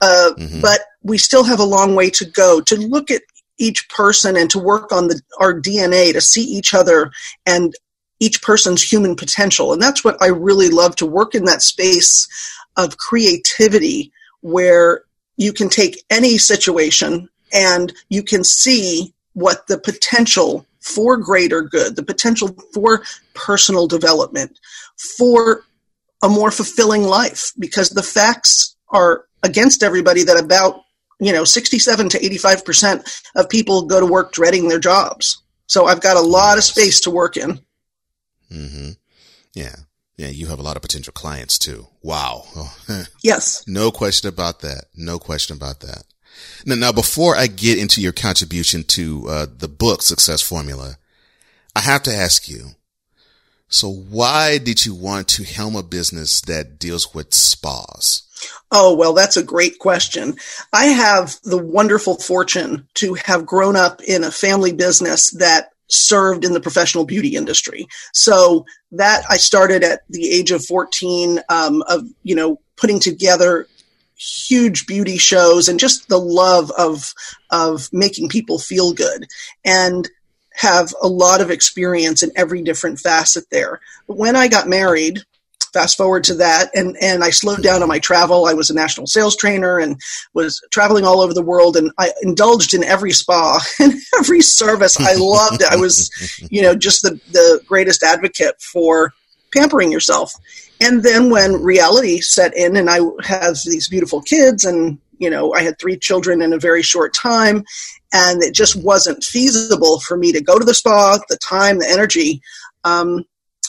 uh, 0.00 0.32
mm-hmm. 0.36 0.60
but 0.60 0.80
we 1.02 1.18
still 1.18 1.44
have 1.44 1.60
a 1.60 1.64
long 1.64 1.94
way 1.94 2.10
to 2.10 2.24
go 2.24 2.60
to 2.60 2.76
look 2.76 3.10
at 3.10 3.22
each 3.58 3.88
person 3.88 4.36
and 4.36 4.50
to 4.50 4.58
work 4.58 4.92
on 4.92 5.08
the 5.08 5.20
our 5.40 5.58
DNA 5.58 6.12
to 6.12 6.20
see 6.20 6.42
each 6.42 6.74
other 6.74 7.10
and 7.46 7.74
each 8.20 8.42
person's 8.42 8.82
human 8.82 9.14
potential. 9.14 9.72
And 9.72 9.82
that's 9.82 10.04
what 10.04 10.16
I 10.22 10.28
really 10.28 10.68
love 10.68 10.96
to 10.96 11.06
work 11.06 11.34
in 11.34 11.44
that 11.44 11.62
space 11.62 12.28
of 12.76 12.96
creativity 12.98 14.12
where 14.40 15.02
you 15.36 15.52
can 15.52 15.68
take 15.68 16.02
any 16.10 16.38
situation 16.38 17.28
and 17.52 17.92
you 18.08 18.22
can 18.22 18.44
see 18.44 19.12
what 19.34 19.66
the 19.66 19.78
potential 19.78 20.66
for 20.80 21.16
greater 21.16 21.62
good, 21.62 21.96
the 21.96 22.02
potential 22.02 22.56
for 22.72 23.02
personal 23.34 23.86
development, 23.86 24.58
for 25.18 25.64
a 26.22 26.28
more 26.28 26.50
fulfilling 26.50 27.02
life, 27.02 27.52
because 27.58 27.90
the 27.90 28.02
facts 28.02 28.76
are 28.88 29.26
against 29.42 29.82
everybody 29.82 30.22
that 30.22 30.42
about 30.42 30.82
you 31.20 31.32
know 31.32 31.44
67 31.44 32.08
to 32.10 32.24
85 32.24 32.64
percent 32.64 33.22
of 33.34 33.48
people 33.48 33.82
go 33.82 34.00
to 34.00 34.06
work 34.06 34.32
dreading 34.32 34.68
their 34.68 34.78
jobs. 34.78 35.42
So 35.66 35.86
I've 35.86 36.00
got 36.00 36.16
a 36.16 36.20
lot 36.20 36.58
of 36.58 36.64
space 36.64 37.00
to 37.00 37.10
work 37.10 37.36
in. 37.36 37.60
Mm-hmm. 38.50 38.90
Yeah. 39.54 39.74
Yeah, 40.16 40.28
you 40.28 40.46
have 40.46 40.58
a 40.58 40.62
lot 40.62 40.76
of 40.76 40.82
potential 40.82 41.12
clients 41.12 41.58
too. 41.58 41.88
Wow. 42.02 42.44
yes. 43.22 43.64
No 43.66 43.90
question 43.90 44.28
about 44.28 44.60
that. 44.60 44.84
No 44.94 45.18
question 45.18 45.56
about 45.56 45.80
that. 45.80 46.04
Now, 46.64 46.74
now 46.74 46.92
before 46.92 47.36
I 47.36 47.46
get 47.46 47.78
into 47.78 48.00
your 48.00 48.12
contribution 48.12 48.84
to 48.84 49.28
uh, 49.28 49.46
the 49.58 49.68
book 49.68 50.02
Success 50.02 50.42
Formula, 50.42 50.96
I 51.74 51.80
have 51.80 52.02
to 52.04 52.14
ask 52.14 52.48
you. 52.48 52.70
So 53.68 53.90
why 53.90 54.58
did 54.58 54.86
you 54.86 54.94
want 54.94 55.28
to 55.28 55.44
helm 55.44 55.74
a 55.74 55.82
business 55.82 56.40
that 56.42 56.78
deals 56.78 57.14
with 57.14 57.34
spas? 57.34 58.22
Oh, 58.70 58.94
well, 58.94 59.12
that's 59.12 59.36
a 59.36 59.42
great 59.42 59.78
question. 59.78 60.36
I 60.72 60.86
have 60.86 61.36
the 61.42 61.58
wonderful 61.58 62.16
fortune 62.16 62.86
to 62.94 63.14
have 63.14 63.46
grown 63.46 63.76
up 63.76 64.02
in 64.02 64.24
a 64.24 64.30
family 64.30 64.72
business 64.72 65.30
that 65.32 65.70
served 65.88 66.44
in 66.44 66.52
the 66.52 66.60
professional 66.60 67.04
beauty 67.04 67.36
industry. 67.36 67.86
So 68.12 68.66
that 68.92 69.24
I 69.28 69.36
started 69.36 69.84
at 69.84 70.02
the 70.10 70.28
age 70.28 70.50
of 70.50 70.64
14 70.64 71.40
um, 71.48 71.82
of, 71.82 72.04
you 72.22 72.34
know, 72.34 72.60
putting 72.76 73.00
together 73.00 73.66
huge 74.16 74.86
beauty 74.86 75.18
shows 75.18 75.68
and 75.68 75.78
just 75.78 76.08
the 76.08 76.18
love 76.18 76.70
of 76.78 77.12
of 77.50 77.88
making 77.92 78.28
people 78.28 78.58
feel 78.58 78.92
good 78.92 79.26
and 79.64 80.08
have 80.54 80.94
a 81.02 81.08
lot 81.08 81.40
of 81.40 81.50
experience 81.50 82.22
in 82.22 82.30
every 82.34 82.62
different 82.62 82.98
facet 82.98 83.44
there. 83.50 83.80
But 84.08 84.16
when 84.16 84.36
I 84.36 84.48
got 84.48 84.68
married, 84.68 85.22
fast 85.72 85.98
forward 85.98 86.24
to 86.24 86.34
that 86.34 86.70
and 86.74 86.96
and 87.02 87.22
I 87.22 87.28
slowed 87.28 87.62
down 87.62 87.82
on 87.82 87.88
my 87.88 87.98
travel. 87.98 88.46
I 88.46 88.54
was 88.54 88.70
a 88.70 88.74
national 88.74 89.06
sales 89.06 89.36
trainer 89.36 89.78
and 89.78 90.00
was 90.32 90.60
traveling 90.70 91.04
all 91.04 91.20
over 91.20 91.34
the 91.34 91.42
world 91.42 91.76
and 91.76 91.90
I 91.98 92.12
indulged 92.22 92.72
in 92.72 92.82
every 92.82 93.12
spa 93.12 93.60
and 93.80 93.92
every 94.18 94.40
service. 94.40 94.98
I 94.98 95.14
loved 95.16 95.60
it. 95.60 95.68
I 95.70 95.76
was, 95.76 96.10
you 96.50 96.62
know, 96.62 96.74
just 96.74 97.02
the 97.02 97.20
the 97.32 97.62
greatest 97.66 98.02
advocate 98.02 98.60
for 98.62 99.12
pampering 99.52 99.92
yourself. 99.92 100.32
And 100.80 101.02
then 101.02 101.30
when 101.30 101.62
reality 101.62 102.20
set 102.20 102.56
in 102.56 102.76
and 102.76 102.90
I 102.90 103.00
have 103.22 103.56
these 103.64 103.88
beautiful 103.88 104.20
kids 104.20 104.64
and 104.64 104.98
you 105.18 105.30
know, 105.30 105.54
I 105.54 105.62
had 105.62 105.78
three 105.78 105.98
children 105.98 106.42
in 106.42 106.52
a 106.52 106.58
very 106.58 106.82
short 106.82 107.14
time 107.14 107.64
and 108.12 108.42
it 108.42 108.54
just 108.54 108.76
wasn't 108.76 109.24
feasible 109.24 110.00
for 110.00 110.16
me 110.16 110.32
to 110.32 110.42
go 110.42 110.58
to 110.58 110.64
the 110.64 110.74
spa, 110.74 111.18
the 111.28 111.38
time, 111.38 111.78
the 111.78 111.88
energy. 111.88 112.42
Um, 112.84 113.24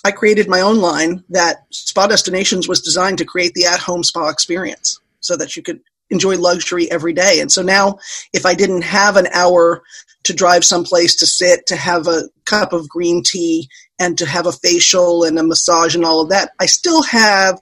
I 0.06 0.12
created 0.12 0.47
my 0.47 0.62
own 0.62 0.78
line 0.78 1.23
that 1.30 1.65
Spa 1.71 2.08
Destinations 2.08 2.67
was 2.67 2.82
designed 2.82 3.17
to 3.17 3.25
create 3.25 3.54
the 3.54 3.65
at 3.65 3.80
home 3.80 4.04
spa 4.04 4.30
experience 4.30 4.99
so 5.19 5.36
that 5.38 5.56
you 5.56 5.63
could 5.63 5.82
enjoy 6.10 6.38
luxury 6.38 6.89
every 6.91 7.13
day. 7.13 7.39
And 7.41 7.52
so 7.52 7.62
now, 7.62 7.99
if 8.32 8.45
I 8.45 8.54
didn't 8.54 8.84
have 8.84 9.17
an 9.17 9.28
hour 9.34 9.84
to 10.23 10.34
drive 10.34 10.63
someplace 10.63 11.15
to 11.17 11.25
sit, 11.25 11.65
to 11.67 11.75
have 11.75 12.08
a 12.08 12.23
cup 12.45 12.73
of 12.73 12.88
green 12.88 13.23
tea, 13.23 13.67
and 13.99 14.17
to 14.17 14.25
have 14.25 14.45
a 14.45 14.51
facial 14.51 15.23
and 15.23 15.38
a 15.39 15.43
massage 15.43 15.95
and 15.95 16.05
all 16.05 16.21
of 16.21 16.29
that, 16.29 16.51
I 16.60 16.65
still 16.65 17.03
have 17.03 17.60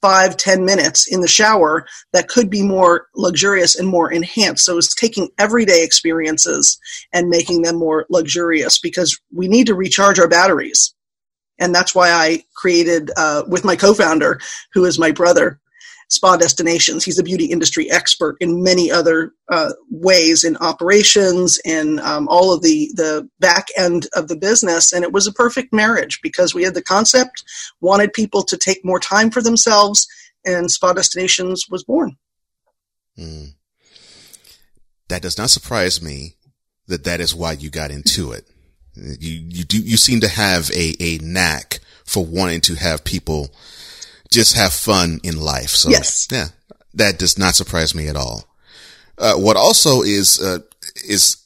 five, 0.00 0.36
ten 0.36 0.64
minutes 0.64 1.06
in 1.06 1.20
the 1.20 1.28
shower 1.28 1.86
that 2.12 2.28
could 2.28 2.50
be 2.50 2.62
more 2.62 3.06
luxurious 3.14 3.76
and 3.76 3.88
more 3.88 4.10
enhanced. 4.12 4.64
So 4.64 4.76
it's 4.76 4.94
taking 4.94 5.30
everyday 5.38 5.84
experiences 5.84 6.78
and 7.12 7.28
making 7.28 7.62
them 7.62 7.76
more 7.76 8.06
luxurious 8.10 8.80
because 8.80 9.18
we 9.32 9.46
need 9.46 9.68
to 9.68 9.76
recharge 9.76 10.18
our 10.18 10.28
batteries. 10.28 10.92
And 11.58 11.72
that's 11.72 11.94
why 11.94 12.10
I 12.10 12.44
created, 12.56 13.10
uh, 13.16 13.44
with 13.46 13.64
my 13.64 13.76
co 13.76 13.94
founder, 13.94 14.40
who 14.72 14.84
is 14.84 14.98
my 14.98 15.12
brother, 15.12 15.60
Spa 16.12 16.36
Destinations. 16.36 17.04
He's 17.04 17.18
a 17.18 17.22
beauty 17.22 17.46
industry 17.46 17.90
expert 17.90 18.36
in 18.38 18.62
many 18.62 18.90
other 18.90 19.32
uh, 19.50 19.70
ways 19.90 20.44
in 20.44 20.58
operations 20.58 21.58
in 21.64 21.98
um, 22.00 22.28
all 22.28 22.52
of 22.52 22.60
the 22.60 22.90
the 22.94 23.26
back 23.40 23.68
end 23.78 24.08
of 24.14 24.28
the 24.28 24.36
business. 24.36 24.92
And 24.92 25.04
it 25.04 25.12
was 25.12 25.26
a 25.26 25.32
perfect 25.32 25.72
marriage 25.72 26.20
because 26.22 26.54
we 26.54 26.64
had 26.64 26.74
the 26.74 26.82
concept, 26.82 27.42
wanted 27.80 28.12
people 28.12 28.42
to 28.42 28.58
take 28.58 28.84
more 28.84 29.00
time 29.00 29.30
for 29.30 29.40
themselves, 29.40 30.06
and 30.44 30.70
Spa 30.70 30.92
Destinations 30.92 31.64
was 31.70 31.82
born. 31.82 32.18
Mm. 33.18 33.54
That 35.08 35.22
does 35.22 35.38
not 35.38 35.48
surprise 35.48 36.02
me 36.02 36.36
that 36.88 37.04
that 37.04 37.20
is 37.20 37.34
why 37.34 37.52
you 37.52 37.70
got 37.70 37.90
into 37.90 38.32
it. 38.32 38.46
You 38.94 39.46
you 39.48 39.64
do 39.64 39.78
you 39.78 39.96
seem 39.96 40.20
to 40.20 40.28
have 40.28 40.70
a 40.72 40.94
a 41.00 41.16
knack 41.22 41.80
for 42.04 42.22
wanting 42.22 42.60
to 42.62 42.74
have 42.74 43.02
people 43.02 43.54
just 44.32 44.56
have 44.56 44.72
fun 44.72 45.20
in 45.22 45.40
life. 45.40 45.70
So 45.70 45.90
yes. 45.90 46.26
yeah, 46.30 46.48
that 46.94 47.18
does 47.18 47.38
not 47.38 47.54
surprise 47.54 47.94
me 47.94 48.08
at 48.08 48.16
all. 48.16 48.44
Uh, 49.18 49.34
what 49.34 49.56
also 49.56 50.02
is, 50.02 50.40
uh, 50.40 50.58
is 51.08 51.36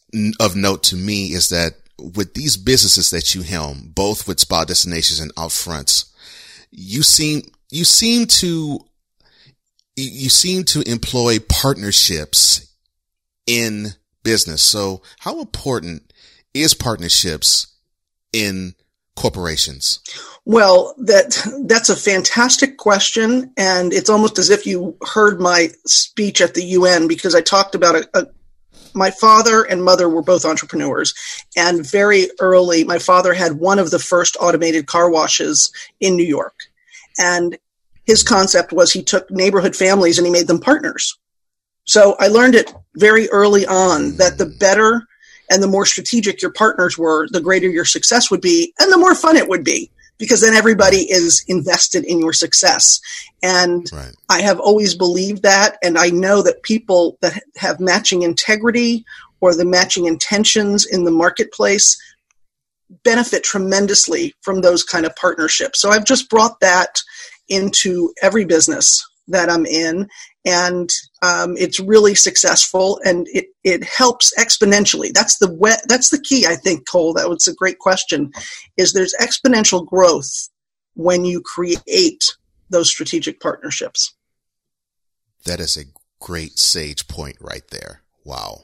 of 0.41 0.57
note 0.57 0.83
to 0.85 0.97
me 0.97 1.33
is 1.33 1.49
that 1.51 1.75
with 1.99 2.35
these 2.35 2.57
businesses 2.57 3.11
that 3.11 3.35
you 3.35 3.43
helm, 3.43 3.93
both 3.95 4.29
with 4.29 4.41
spa 4.41 4.65
destinations 4.65 5.21
and 5.21 5.35
outfronts, 5.35 6.13
you 6.71 7.03
seem, 7.03 7.43
you 7.71 7.85
seem 7.85 8.27
to, 8.27 8.81
you 9.97 10.29
seem 10.29 10.65
to 10.65 10.83
employ 10.89 11.39
partnerships 11.39 12.75
in 13.47 13.89
business. 14.23 14.63
So 14.63 15.03
how 15.21 15.41
important 15.41 16.13
is 16.53 16.75
partnerships 16.75 17.75
in 18.33 18.75
corporations? 19.17 20.01
Well, 20.45 20.95
that 20.99 21.37
that's 21.67 21.89
a 21.89 21.97
fantastic 21.97 22.77
question, 22.77 23.53
and 23.57 23.93
it's 23.93 24.11
almost 24.11 24.39
as 24.39 24.51
if 24.51 24.65
you 24.65 24.97
heard 25.03 25.41
my 25.41 25.71
speech 25.87 26.41
at 26.41 26.55
the 26.55 26.65
UN 26.65 27.09
because 27.09 27.35
I 27.35 27.41
talked 27.41 27.75
about 27.75 27.97
a, 27.97 28.09
a 28.15 28.19
uh, 28.19 28.25
my 28.95 29.11
father 29.11 29.63
and 29.63 29.85
mother 29.85 30.09
were 30.09 30.23
both 30.23 30.47
entrepreneurs, 30.47 31.13
and 31.55 31.87
very 31.87 32.29
early, 32.41 32.83
my 32.85 32.99
father 32.99 33.35
had 33.35 33.55
one 33.55 33.79
of 33.79 33.91
the 33.91 33.99
first 33.99 34.39
automated 34.41 34.87
car 34.87 35.11
washes 35.11 35.71
in 36.01 36.17
New 36.17 36.25
York, 36.25 36.55
and 37.19 37.59
his 38.07 38.23
concept 38.23 38.73
was 38.73 38.93
he 38.93 39.03
took 39.03 39.31
neighborhood 39.31 39.77
families 39.77 40.17
and 40.17 40.27
he 40.27 40.33
made 40.33 40.47
them 40.47 40.61
partners. 40.61 41.19
So 41.85 42.17
I 42.19 42.29
learned 42.29 42.55
it 42.55 42.73
very 42.97 43.29
early 43.31 43.67
on 43.67 44.17
that 44.17 44.39
the 44.39 44.47
mm. 44.47 44.59
better 44.59 45.07
and 45.51 45.63
the 45.63 45.69
more 45.69 45.87
strategic 45.87 46.43
your 46.43 46.53
partners 46.53 46.99
were, 46.99 47.29
the 47.31 47.41
greater 47.41 47.69
your 47.69 47.85
success 47.85 48.31
would 48.31 48.41
be, 48.41 48.73
and 48.79 48.93
the 48.93 48.99
more 48.99 49.15
fun 49.15 49.37
it 49.37 49.49
would 49.49 49.65
be 49.65 49.91
because 50.19 50.41
then 50.41 50.55
everybody 50.55 51.11
is 51.11 51.45
invested 51.49 52.05
in 52.05 52.19
your 52.19 52.33
success. 52.33 53.01
And 53.43 53.87
right. 53.93 54.15
I 54.29 54.41
have 54.41 54.59
always 54.59 54.95
believed 54.95 55.43
that. 55.43 55.77
And 55.83 55.99
I 55.99 56.09
know 56.09 56.43
that 56.43 56.63
people 56.63 57.19
that 57.21 57.43
have 57.57 57.81
matching 57.81 58.23
integrity 58.23 59.05
or 59.41 59.55
the 59.55 59.67
matching 59.67 60.07
intentions 60.07 60.87
in 60.87 61.05
the 61.05 61.11
marketplace 61.11 62.01
benefit 63.05 63.45
tremendously 63.45 64.35
from 64.41 64.61
those 64.61 64.83
kind 64.83 65.05
of 65.05 65.15
partnerships. 65.17 65.81
So 65.81 65.91
I've 65.91 66.05
just 66.05 66.31
brought 66.31 66.61
that 66.61 67.01
into 67.49 68.13
every 68.23 68.45
business 68.45 69.05
that 69.29 69.51
I'm 69.51 69.67
in. 69.67 70.09
And 70.47 70.89
um, 71.23 71.57
it's 71.57 71.81
really 71.81 72.15
successful 72.15 73.01
and 73.05 73.27
it, 73.31 73.47
it 73.65 73.83
helps 73.85 74.33
exponentially. 74.39 75.13
That's 75.13 75.39
the 75.39 75.53
we- 75.53 75.73
that's 75.89 76.11
the 76.11 76.21
key 76.21 76.47
i 76.47 76.55
think 76.55 76.89
cole 76.89 77.13
that 77.15 77.29
was 77.29 77.49
a 77.49 77.55
great 77.55 77.79
question 77.79 78.31
is 78.77 78.93
there's 78.93 79.15
exponential 79.21 79.87
growth 79.87 80.49
when 80.95 81.25
you 81.25 81.43
create 81.43 82.25
those 82.71 82.89
strategic 82.89 83.41
partnerships. 83.41 84.15
That 85.45 85.61
is 85.61 85.77
a 85.77 85.85
great 86.21 86.59
sage 86.59 87.07
point 87.07 87.37
right 87.41 87.67
there. 87.71 88.03
Wow. 88.25 88.63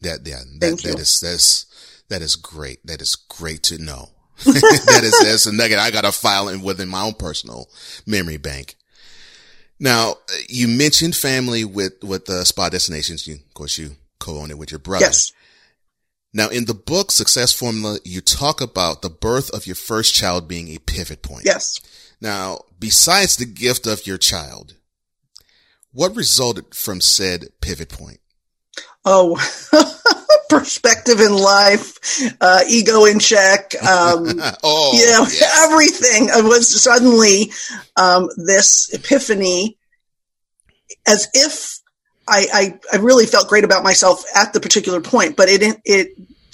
That 0.00 0.20
yeah 0.24 0.40
that, 0.60 0.80
that 0.82 0.98
is 0.98 1.20
that's 1.20 1.66
that 2.08 2.22
is 2.22 2.36
great. 2.36 2.84
That 2.86 3.00
is 3.00 3.14
great 3.16 3.62
to 3.64 3.78
know. 3.78 4.08
That 4.44 5.00
is 5.04 5.18
that's 5.20 5.46
a 5.46 5.52
nugget 5.52 5.78
i 5.78 5.92
got 5.92 6.00
to 6.02 6.10
file 6.10 6.48
in 6.48 6.62
within 6.62 6.88
my 6.88 7.02
own 7.02 7.14
personal 7.14 7.68
memory 8.06 8.38
bank 8.38 8.74
now, 9.82 10.12
uh, 10.12 10.34
you 10.48 10.68
mentioned 10.68 11.16
family 11.16 11.64
with, 11.64 12.04
with 12.04 12.26
the 12.26 12.44
spa 12.44 12.68
destinations. 12.68 13.26
You, 13.26 13.34
of 13.34 13.52
course, 13.52 13.76
you 13.78 13.96
co-own 14.20 14.52
it 14.52 14.56
with 14.56 14.70
your 14.70 14.78
brother. 14.78 15.06
Yes. 15.06 15.32
Now, 16.32 16.48
in 16.50 16.66
the 16.66 16.74
book 16.74 17.10
Success 17.10 17.52
Formula, 17.52 17.98
you 18.04 18.20
talk 18.20 18.60
about 18.60 19.02
the 19.02 19.10
birth 19.10 19.50
of 19.50 19.66
your 19.66 19.74
first 19.74 20.14
child 20.14 20.46
being 20.46 20.68
a 20.68 20.78
pivot 20.78 21.20
point. 21.20 21.42
Yes. 21.44 21.80
Now, 22.20 22.60
besides 22.78 23.36
the 23.36 23.44
gift 23.44 23.88
of 23.88 24.06
your 24.06 24.18
child, 24.18 24.76
what 25.90 26.14
resulted 26.14 26.76
from 26.76 27.00
said 27.00 27.48
pivot 27.60 27.88
point? 27.88 28.20
Oh, 29.04 29.34
perspective 30.58 31.20
in 31.20 31.32
life, 31.32 31.98
uh, 32.40 32.60
ego 32.68 33.04
in 33.04 33.18
check. 33.18 33.74
Um, 33.82 34.26
oh, 34.62 34.92
you 34.94 35.06
know, 35.06 35.26
yes. 35.30 35.64
everything 35.64 36.28
it 36.28 36.44
was 36.44 36.82
suddenly 36.82 37.50
um, 37.96 38.28
this 38.36 38.92
epiphany, 38.92 39.78
as 41.06 41.28
if 41.34 41.80
I, 42.28 42.46
I, 42.52 42.96
I 42.96 42.96
really 43.00 43.26
felt 43.26 43.48
great 43.48 43.64
about 43.64 43.82
myself 43.82 44.24
at 44.36 44.52
the 44.52 44.60
particular 44.60 45.00
point, 45.00 45.36
but 45.36 45.48
it 45.48 45.80
it 45.84 46.08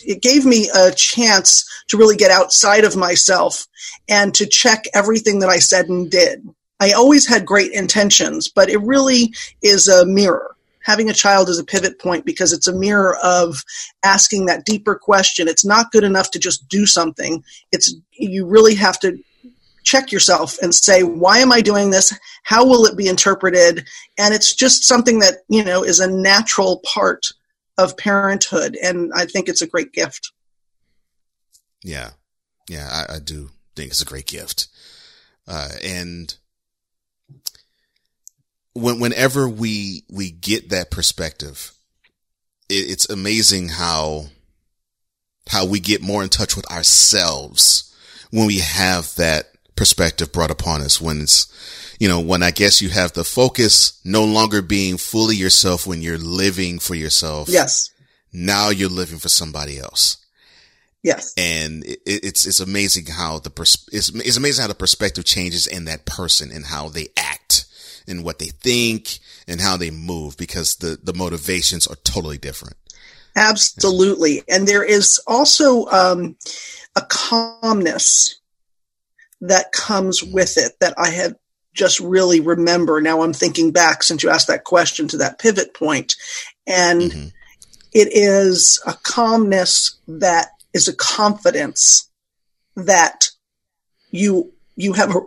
it 0.07 0.23
gave 0.23 0.47
me 0.47 0.71
a 0.75 0.93
chance 0.93 1.69
to 1.89 1.97
really 1.97 2.17
get 2.17 2.31
outside 2.31 2.85
of 2.85 2.97
myself 2.97 3.67
and 4.09 4.35
to 4.35 4.47
check 4.47 4.85
everything 4.95 5.41
that 5.41 5.49
I 5.49 5.59
said 5.59 5.89
and 5.89 6.11
did. 6.11 6.47
I 6.81 6.93
always 6.93 7.27
had 7.27 7.45
great 7.45 7.73
intentions, 7.73 8.49
but 8.49 8.71
it 8.71 8.81
really 8.81 9.35
is 9.61 9.89
a 9.89 10.07
mirror 10.07 10.57
having 10.89 11.11
a 11.11 11.15
child 11.15 11.51
is 11.51 11.59
a 11.59 11.65
pivot 11.65 11.99
point 11.99 12.25
because 12.25 12.51
it's 12.51 12.67
a 12.67 12.73
mirror 12.73 13.15
of 13.23 13.63
asking 14.03 14.47
that 14.47 14.65
deeper 14.65 14.95
question. 14.95 15.47
It's 15.47 15.65
not 15.65 15.93
good 15.93 16.03
enough 16.03 16.31
to 16.31 16.39
just 16.39 16.67
do 16.67 16.87
something. 16.87 17.45
It's 17.71 17.95
you 18.13 18.47
really 18.47 18.75
have 18.77 18.99
to 19.01 19.19
check 19.85 20.11
yourself 20.11 20.57
and 20.63 20.75
say, 20.75 21.03
why 21.03 21.41
am 21.41 21.53
I 21.53 21.61
doing 21.61 21.91
this? 21.91 22.19
How 22.43 22.65
will 22.65 22.87
it 22.87 22.97
be 22.97 23.07
interpreted? 23.07 23.87
And 24.17 24.33
it's 24.33 24.55
just 24.55 24.85
something 24.85 25.19
that, 25.19 25.41
you 25.51 25.63
know, 25.63 25.85
is 25.85 26.01
a 26.01 26.11
natural 26.11 26.81
part 26.95 27.27
of 27.77 27.99
parenthood. 27.99 28.75
And 28.83 29.13
I 29.15 29.27
think 29.27 29.51
it's 29.51 29.63
a 29.63 29.69
great 29.69 29.93
gift. 29.93 30.33
Yeah. 31.85 32.13
Yeah, 32.67 32.89
I, 32.91 33.17
I 33.17 33.19
do 33.19 33.51
think 33.77 33.91
it's 33.91 34.01
a 34.01 34.07
great 34.07 34.27
gift. 34.27 34.69
Uh, 35.47 35.69
and 35.85 36.35
when, 38.81 39.01
whenever 39.01 39.49
we, 39.49 40.05
we 40.11 40.31
get 40.31 40.71
that 40.71 40.91
perspective, 40.91 41.73
it, 42.69 42.91
it's 42.91 43.09
amazing 43.11 43.69
how, 43.69 44.27
how 45.49 45.67
we 45.67 45.81
get 45.81 46.03
more 46.03 46.23
in 46.23 46.29
touch 46.29 46.57
with 46.57 46.71
ourselves 46.71 47.95
when 48.31 48.47
we 48.47 48.59
have 48.59 49.15
that 49.17 49.47
perspective 49.77 50.33
brought 50.33 50.51
upon 50.51 50.81
us. 50.81 51.01
When 51.01 51.23
it's, 51.23 51.53
you 51.99 52.09
know, 52.09 52.21
when 52.21 52.43
I 52.43 52.51
guess 52.51 52.83
you 52.83 52.89
have 52.91 53.13
the 53.13 53.25
focus 53.25 54.01
no 54.05 54.25
longer 54.25 54.63
being 54.63 54.97
fully 54.97 55.37
yourself 55.37 55.87
when 55.87 56.03
you're 56.03 56.19
living 56.19 56.79
for 56.79 56.95
yourself. 56.95 57.49
Yes. 57.49 57.91
Now 58.33 58.71
you're 58.71 58.91
living 58.91 59.19
for 59.19 59.29
somebody 59.29 59.79
else. 59.79 60.19
Yes. 61.03 61.33
And 61.37 61.85
it, 61.85 62.01
it's, 62.05 62.47
it's 62.47 62.61
amazing 62.61 63.07
how 63.07 63.39
the, 63.39 63.51
pers- 63.51 63.89
it's, 63.93 64.11
it's 64.11 64.37
amazing 64.37 64.63
how 64.63 64.69
the 64.69 64.75
perspective 64.75 65.25
changes 65.25 65.67
in 65.67 65.85
that 65.87 66.05
person 66.05 66.51
and 66.53 66.67
how 66.67 66.89
they 66.89 67.09
act 67.17 67.65
and 68.09 68.25
what 68.25 68.39
they 68.39 68.47
think 68.47 69.19
and 69.47 69.61
how 69.61 69.77
they 69.77 69.91
move 69.91 70.37
because 70.37 70.77
the, 70.77 70.99
the 71.03 71.15
motivations 71.15 71.87
are 71.87 71.97
totally 72.05 72.39
different. 72.39 72.77
Absolutely. 73.37 74.43
And 74.49 74.67
there 74.67 74.83
is 74.83 75.21
also 75.27 75.87
um, 75.87 76.37
a 76.97 77.03
calmness 77.03 78.41
that 79.41 79.73
comes 79.73 80.23
with 80.23 80.59
it 80.59 80.73
that 80.81 80.95
I 80.99 81.11
had 81.11 81.37
just 81.73 82.01
really 82.01 82.41
remember. 82.41 83.01
Now 83.01 83.23
I'm 83.23 83.33
thinking 83.33 83.71
back 83.71 84.03
since 84.03 84.23
you 84.23 84.31
asked 84.31 84.49
that 84.49 84.65
question 84.65 85.07
to 85.09 85.19
that 85.19 85.39
pivot 85.39 85.75
point, 85.75 86.17
and 86.67 87.03
mm-hmm. 87.03 87.29
it 87.93 88.09
is 88.11 88.83
a 88.87 88.95
calmness 89.05 89.97
that 90.09 90.49
is 90.75 90.89
a 90.89 90.97
confidence 90.97 92.11
that 92.75 93.31
you 94.11 94.53
you 94.75 94.93
have 94.95 95.15
a 95.15 95.21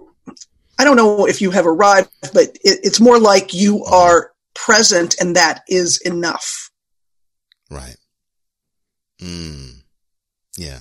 I 0.82 0.84
don't 0.84 0.96
know 0.96 1.28
if 1.28 1.42
you 1.42 1.52
have 1.52 1.68
arrived, 1.68 2.10
but 2.34 2.58
it, 2.64 2.80
it's 2.84 3.00
more 3.00 3.20
like 3.20 3.54
you 3.54 3.84
are 3.84 4.32
present 4.56 5.16
and 5.22 5.36
that 5.36 5.62
is 5.68 6.02
enough. 6.04 6.72
Right. 7.70 7.98
Mm. 9.22 9.84
Yeah. 10.58 10.80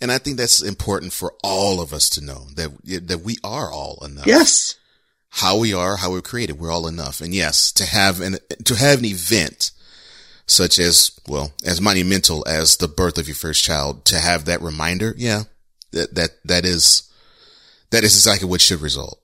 And 0.00 0.10
I 0.10 0.18
think 0.18 0.36
that's 0.36 0.60
important 0.60 1.12
for 1.12 1.34
all 1.44 1.80
of 1.80 1.92
us 1.92 2.10
to 2.10 2.24
know 2.24 2.48
that, 2.56 2.72
that 3.06 3.20
we 3.20 3.36
are 3.44 3.70
all 3.70 4.04
enough. 4.04 4.26
Yes. 4.26 4.74
How 5.28 5.56
we 5.56 5.72
are, 5.72 5.98
how 5.98 6.10
we're 6.10 6.20
created, 6.20 6.58
we're 6.58 6.72
all 6.72 6.88
enough. 6.88 7.20
And 7.20 7.32
yes, 7.32 7.70
to 7.74 7.84
have 7.84 8.20
an, 8.20 8.38
to 8.64 8.74
have 8.74 8.98
an 8.98 9.04
event 9.04 9.70
such 10.44 10.80
as, 10.80 11.12
well, 11.28 11.52
as 11.64 11.80
monumental 11.80 12.42
as 12.48 12.78
the 12.78 12.88
birth 12.88 13.16
of 13.16 13.28
your 13.28 13.36
first 13.36 13.62
child, 13.62 14.04
to 14.06 14.18
have 14.18 14.46
that 14.46 14.60
reminder, 14.60 15.14
yeah, 15.16 15.44
that, 15.92 16.16
that, 16.16 16.30
that 16.44 16.64
is, 16.64 17.07
that 17.90 18.04
is 18.04 18.14
exactly 18.14 18.48
what 18.48 18.60
should 18.60 18.80
result. 18.80 19.20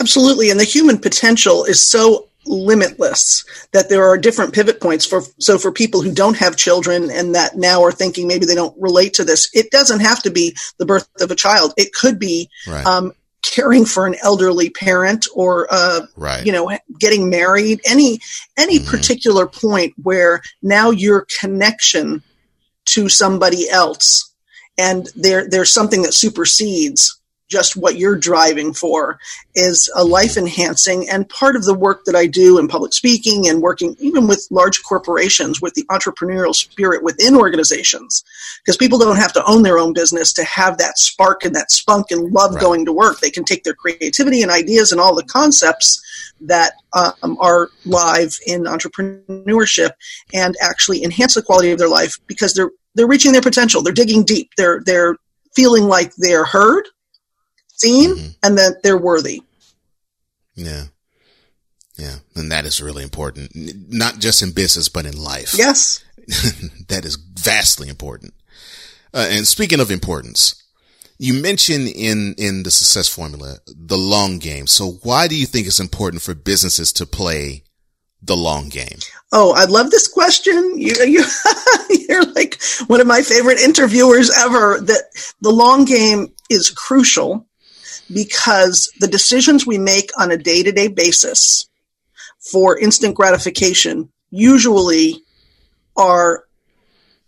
Absolutely. 0.00 0.50
And 0.50 0.58
the 0.58 0.64
human 0.64 0.98
potential 0.98 1.64
is 1.64 1.80
so 1.80 2.28
limitless 2.46 3.44
that 3.72 3.88
there 3.88 4.06
are 4.06 4.16
different 4.16 4.54
pivot 4.54 4.80
points 4.80 5.04
for 5.04 5.22
so 5.38 5.58
for 5.58 5.72
people 5.72 6.00
who 6.00 6.12
don't 6.12 6.36
have 6.36 6.56
children 6.56 7.10
and 7.10 7.34
that 7.34 7.56
now 7.56 7.82
are 7.82 7.92
thinking 7.92 8.28
maybe 8.28 8.46
they 8.46 8.54
don't 8.54 8.80
relate 8.80 9.12
to 9.14 9.24
this 9.24 9.50
it 9.52 9.70
doesn't 9.72 9.98
have 10.00 10.22
to 10.22 10.30
be 10.30 10.56
the 10.78 10.86
birth 10.86 11.08
of 11.20 11.32
a 11.32 11.34
child 11.34 11.74
it 11.76 11.92
could 11.92 12.20
be 12.20 12.48
right. 12.68 12.86
um, 12.86 13.12
caring 13.42 13.84
for 13.84 14.06
an 14.06 14.14
elderly 14.22 14.70
parent 14.70 15.26
or 15.34 15.66
uh, 15.70 16.00
right. 16.16 16.46
you 16.46 16.52
know 16.52 16.70
getting 17.00 17.28
married 17.28 17.80
any 17.84 18.20
any 18.56 18.78
mm-hmm. 18.78 18.90
particular 18.90 19.46
point 19.46 19.92
where 20.02 20.40
now 20.62 20.90
your 20.90 21.26
connection 21.40 22.22
to 22.84 23.08
somebody 23.08 23.68
else 23.68 24.32
and 24.78 25.08
there 25.16 25.48
there's 25.48 25.72
something 25.72 26.02
that 26.02 26.14
supersedes 26.14 27.20
just 27.48 27.76
what 27.76 27.96
you're 27.96 28.16
driving 28.16 28.72
for 28.72 29.18
is 29.54 29.90
a 29.94 30.04
life 30.04 30.36
enhancing 30.36 31.08
and 31.08 31.28
part 31.28 31.54
of 31.54 31.64
the 31.64 31.74
work 31.74 32.04
that 32.04 32.16
I 32.16 32.26
do 32.26 32.58
in 32.58 32.66
public 32.66 32.92
speaking 32.92 33.48
and 33.48 33.62
working 33.62 33.94
even 34.00 34.26
with 34.26 34.46
large 34.50 34.82
corporations 34.82 35.60
with 35.62 35.74
the 35.74 35.84
entrepreneurial 35.84 36.54
spirit 36.54 37.04
within 37.04 37.36
organizations. 37.36 38.24
Because 38.64 38.76
people 38.76 38.98
don't 38.98 39.16
have 39.16 39.32
to 39.34 39.44
own 39.46 39.62
their 39.62 39.78
own 39.78 39.92
business 39.92 40.32
to 40.34 40.44
have 40.44 40.78
that 40.78 40.98
spark 40.98 41.44
and 41.44 41.54
that 41.54 41.70
spunk 41.70 42.10
and 42.10 42.32
love 42.32 42.54
right. 42.54 42.60
going 42.60 42.84
to 42.84 42.92
work. 42.92 43.20
They 43.20 43.30
can 43.30 43.44
take 43.44 43.62
their 43.62 43.74
creativity 43.74 44.42
and 44.42 44.50
ideas 44.50 44.90
and 44.90 45.00
all 45.00 45.14
the 45.14 45.24
concepts 45.24 46.02
that 46.40 46.72
um, 46.94 47.38
are 47.40 47.70
live 47.84 48.36
in 48.46 48.64
entrepreneurship 48.64 49.90
and 50.34 50.56
actually 50.60 51.04
enhance 51.04 51.34
the 51.34 51.42
quality 51.42 51.70
of 51.70 51.78
their 51.78 51.88
life 51.88 52.18
because 52.26 52.54
they're 52.54 52.70
they're 52.94 53.06
reaching 53.06 53.32
their 53.32 53.42
potential. 53.42 53.82
They're 53.82 53.92
digging 53.92 54.24
deep. 54.24 54.50
They're 54.56 54.80
they're 54.84 55.16
feeling 55.54 55.84
like 55.84 56.14
they're 56.16 56.44
heard 56.44 56.88
seen 57.76 58.16
mm-hmm. 58.16 58.28
and 58.42 58.58
that 58.58 58.82
they're 58.82 58.98
worthy. 58.98 59.42
Yeah. 60.54 60.84
Yeah. 61.96 62.16
And 62.34 62.50
that 62.52 62.64
is 62.64 62.82
really 62.82 63.02
important, 63.02 63.52
not 63.54 64.18
just 64.18 64.42
in 64.42 64.52
business, 64.52 64.88
but 64.88 65.06
in 65.06 65.16
life. 65.16 65.54
Yes. 65.56 66.04
that 66.88 67.04
is 67.04 67.16
vastly 67.16 67.88
important. 67.88 68.34
Uh, 69.14 69.28
and 69.30 69.46
speaking 69.46 69.80
of 69.80 69.90
importance, 69.90 70.62
you 71.18 71.32
mentioned 71.32 71.88
in, 71.88 72.34
in 72.36 72.62
the 72.62 72.70
success 72.70 73.08
formula, 73.08 73.58
the 73.66 73.96
long 73.96 74.38
game. 74.38 74.66
So 74.66 74.98
why 75.02 75.28
do 75.28 75.38
you 75.38 75.46
think 75.46 75.66
it's 75.66 75.80
important 75.80 76.22
for 76.22 76.34
businesses 76.34 76.92
to 76.94 77.06
play 77.06 77.64
the 78.22 78.36
long 78.36 78.68
game? 78.68 78.98
Oh, 79.32 79.54
I 79.56 79.64
love 79.64 79.90
this 79.90 80.08
question. 80.08 80.78
You, 80.78 80.92
you, 81.06 81.24
you're 82.08 82.24
like 82.32 82.60
one 82.88 83.00
of 83.00 83.06
my 83.06 83.22
favorite 83.22 83.58
interviewers 83.58 84.30
ever. 84.36 84.80
That 84.80 85.04
the 85.40 85.50
long 85.50 85.84
game 85.86 86.34
is 86.50 86.70
crucial 86.70 87.45
because 88.12 88.90
the 89.00 89.08
decisions 89.08 89.66
we 89.66 89.78
make 89.78 90.10
on 90.18 90.30
a 90.30 90.36
day 90.36 90.62
to 90.62 90.72
day 90.72 90.88
basis 90.88 91.68
for 92.50 92.78
instant 92.78 93.14
gratification 93.14 94.10
usually 94.30 95.22
are, 95.96 96.44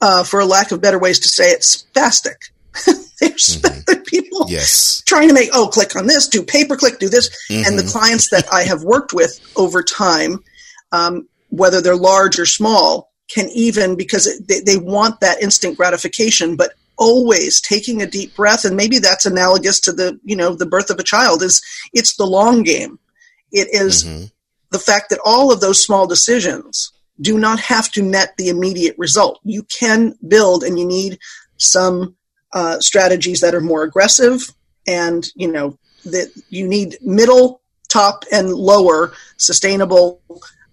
uh, 0.01 0.23
for 0.23 0.41
a 0.41 0.47
lack 0.47 0.71
of 0.71 0.81
better 0.81 0.99
ways 0.99 1.19
to 1.21 1.29
say 1.29 1.51
it, 1.51 1.61
spastic. 1.61 2.37
There's 3.21 3.61
mm-hmm. 3.61 4.03
people 4.03 4.47
yes. 4.49 5.03
trying 5.07 5.29
to 5.29 5.35
make, 5.35 5.51
oh, 5.53 5.69
click 5.69 5.97
on 5.97 6.07
this, 6.07 6.29
do 6.29 6.43
pay 6.43 6.65
per 6.65 6.77
click, 6.77 6.99
do 6.99 7.09
this. 7.09 7.29
Mm-hmm. 7.51 7.67
And 7.67 7.79
the 7.79 7.83
mm-hmm. 7.83 7.99
clients 7.99 8.31
that 8.31 8.47
I 8.53 8.63
have 8.63 8.85
worked 8.85 9.13
with 9.13 9.41
over 9.57 9.83
time, 9.83 10.45
um, 10.93 11.29
whether 11.49 11.81
they're 11.81 11.97
large 11.97 12.39
or 12.39 12.47
small, 12.47 13.11
can 13.29 13.49
even, 13.51 13.97
because 13.97 14.41
they, 14.47 14.61
they 14.61 14.77
want 14.77 15.21
that 15.21 15.43
instant 15.43 15.77
gratification, 15.77 16.57
but 16.57 16.75
always 16.99 17.61
taking 17.61 18.03
a 18.03 18.07
deep 18.07 18.35
breath. 18.35 18.65
And 18.65 18.77
maybe 18.77 18.99
that's 18.99 19.27
analogous 19.27 19.81
to 19.81 19.93
the, 19.93 20.19
you 20.25 20.37
know, 20.37 20.55
the 20.55 20.67
birth 20.67 20.91
of 20.91 20.99
a 20.99 21.05
child 21.05 21.43
is 21.43 21.63
it's 21.93 22.17
the 22.17 22.27
long 22.27 22.63
game. 22.63 22.99
It 23.53 23.69
is 23.73 24.05
mm-hmm. 24.05 24.25
the 24.71 24.79
fact 24.79 25.11
that 25.11 25.21
all 25.25 25.53
of 25.53 25.61
those 25.61 25.83
small 25.83 26.07
decisions 26.07 26.93
do 27.21 27.39
not 27.39 27.61
have 27.61 27.91
to 27.93 28.03
net 28.03 28.35
the 28.37 28.49
immediate 28.49 28.95
result. 28.99 29.41
You 29.43 29.65
can 29.65 30.17
build 30.27 30.63
and 30.63 30.79
you 30.79 30.87
need 30.87 31.19
some 31.57 32.17
uh, 32.53 32.81
strategies 32.81 33.41
that 33.41 33.55
are 33.55 33.61
more 33.61 33.83
aggressive 33.83 34.43
and 34.87 35.29
you 35.37 35.51
know 35.51 35.79
that 36.05 36.29
you 36.49 36.67
need 36.67 36.97
middle 37.03 37.61
top 37.89 38.25
and 38.33 38.53
lower 38.53 39.13
sustainable 39.37 40.21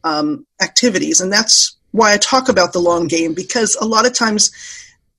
um, 0.04 0.46
activities 0.62 1.20
and 1.20 1.32
that's 1.32 1.76
why 1.92 2.14
i 2.14 2.18
talk 2.18 2.48
about 2.48 2.72
the 2.72 2.80
long 2.80 3.08
game 3.08 3.34
because 3.34 3.76
a 3.82 3.86
lot 3.86 4.06
of 4.06 4.14
times 4.14 4.52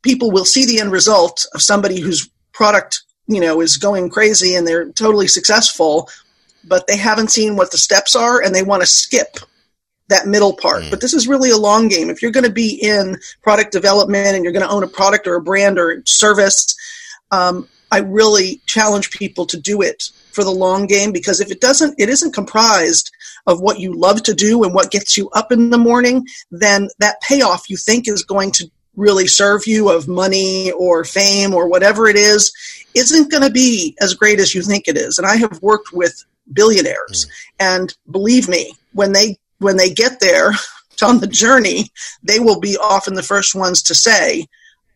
people 0.07 0.31
will 0.31 0.45
see 0.45 0.65
the 0.65 0.81
end 0.81 0.93
result 0.93 1.45
of 1.53 1.61
somebody 1.61 2.01
whose 2.01 2.31
product 2.53 3.03
you 3.27 3.41
know 3.41 3.61
is 3.61 3.77
going 3.77 4.09
crazy 4.09 4.55
and 4.55 4.67
they're 4.67 4.91
totally 4.93 5.27
successful 5.27 6.09
but 6.69 6.87
they 6.87 6.97
haven't 6.97 7.31
seen 7.31 7.57
what 7.57 7.71
the 7.71 7.79
steps 7.79 8.17
are 8.17 8.41
and 8.43 8.55
they 8.55 8.63
want 8.63 8.83
to 8.83 8.87
skip 8.87 9.39
that 10.09 10.27
middle 10.27 10.55
part. 10.55 10.85
Mm. 10.85 10.91
But 10.91 11.01
this 11.01 11.15
is 11.15 11.29
really 11.29 11.51
a 11.51 11.57
long 11.57 11.89
game. 11.89 12.11
If 12.11 12.23
you're 12.23 12.31
going 12.31 12.45
to 12.45 12.53
be 12.53 12.79
in 12.81 13.19
product 13.43 13.73
development 13.73 14.35
and 14.35 14.45
you're 14.45 14.53
going 14.53 14.65
to 14.65 14.71
own 14.71 14.85
a 14.85 14.89
product 14.89 15.27
or 15.27 15.35
a 15.35 15.43
brand 15.43 15.79
or 15.79 16.03
service, 16.07 16.77
um, 17.31 17.69
I 17.91 17.99
really 17.99 18.61
challenge 18.67 19.11
people 19.11 19.47
to 19.47 19.61
do 19.61 19.81
it 19.83 20.05
for 20.33 20.45
the 20.45 20.51
long 20.51 20.87
game 20.87 21.13
because 21.13 21.41
if 21.41 21.51
it 21.51 21.61
doesn't, 21.61 21.95
it 21.99 22.09
isn't 22.09 22.35
comprised 22.35 23.11
of 23.47 23.61
what 23.61 23.79
you 23.79 23.95
love 23.95 24.23
to 24.25 24.35
do 24.35 24.65
and 24.65 24.75
what 24.75 24.91
gets 24.91 25.17
you 25.17 25.31
up 25.31 25.53
in 25.53 25.71
the 25.71 25.79
morning, 25.79 26.27
then 26.51 26.89
that 26.99 27.21
payoff 27.23 27.71
you 27.71 27.77
think 27.77 28.09
is 28.09 28.25
going 28.25 28.51
to 28.53 28.71
really 28.97 29.27
serve 29.27 29.67
you 29.67 29.91
of 29.91 30.09
money 30.09 30.73
or 30.73 31.05
fame 31.05 31.55
or 31.55 31.69
whatever 31.69 32.09
it 32.09 32.17
is 32.17 32.53
isn't 32.95 33.31
going 33.31 33.43
to 33.43 33.51
be 33.51 33.97
as 34.01 34.15
great 34.15 34.41
as 34.41 34.55
you 34.55 34.63
think 34.63 34.89
it 34.89 34.97
is. 34.97 35.19
And 35.19 35.27
I 35.27 35.37
have 35.37 35.63
worked 35.63 35.93
with 35.93 36.25
billionaires, 36.53 37.27
mm. 37.27 37.31
and 37.61 37.95
believe 38.11 38.49
me, 38.49 38.73
when 38.93 39.13
they 39.13 39.39
when 39.59 39.77
they 39.77 39.91
get 39.91 40.21
there 40.21 40.53
on 41.03 41.21
the 41.21 41.27
journey, 41.27 41.91
they 42.23 42.41
will 42.41 42.61
be 42.61 42.77
often 42.77 43.15
the 43.15 43.23
first 43.23 43.55
ones 43.55 43.83
to 43.83 43.95
say, 43.95 44.47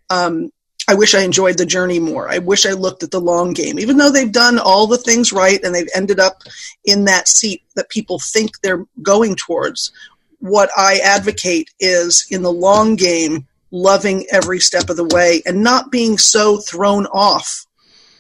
um, 0.09 0.51
I 0.89 0.95
wish 0.95 1.15
I 1.15 1.21
enjoyed 1.21 1.57
the 1.57 1.67
journey 1.67 2.01
more. 2.01 2.29
I 2.29 2.39
wish 2.39 2.67
I 2.67 2.73
looked 2.73 3.03
at 3.03 3.11
the 3.11 3.21
long 3.21 3.53
game. 3.53 3.79
Even 3.79 3.97
though 3.97 4.11
they've 4.11 4.33
done 4.33 4.59
all 4.59 4.87
the 4.87 4.99
things 4.99 5.33
right 5.33 5.63
and 5.63 5.75
they've 5.75 5.89
ended 5.95 6.19
up 6.19 6.43
in 6.85 7.05
that 7.05 7.29
seat 7.29 7.63
that 7.77 7.91
people 7.91 8.19
think 8.19 8.61
they're 8.61 8.85
going 9.03 9.37
towards, 9.37 9.93
what 10.41 10.71
I 10.77 10.99
advocate 11.05 11.71
is 11.79 12.27
in 12.31 12.43
the 12.43 12.53
long 12.53 12.97
game, 12.97 13.47
loving 13.71 14.27
every 14.31 14.59
step 14.59 14.91
of 14.91 14.97
the 14.97 15.05
way 15.05 15.43
and 15.47 15.63
not 15.63 15.91
being 15.91 16.19
so 16.19 16.59
thrown 16.59 17.07
off 17.07 17.67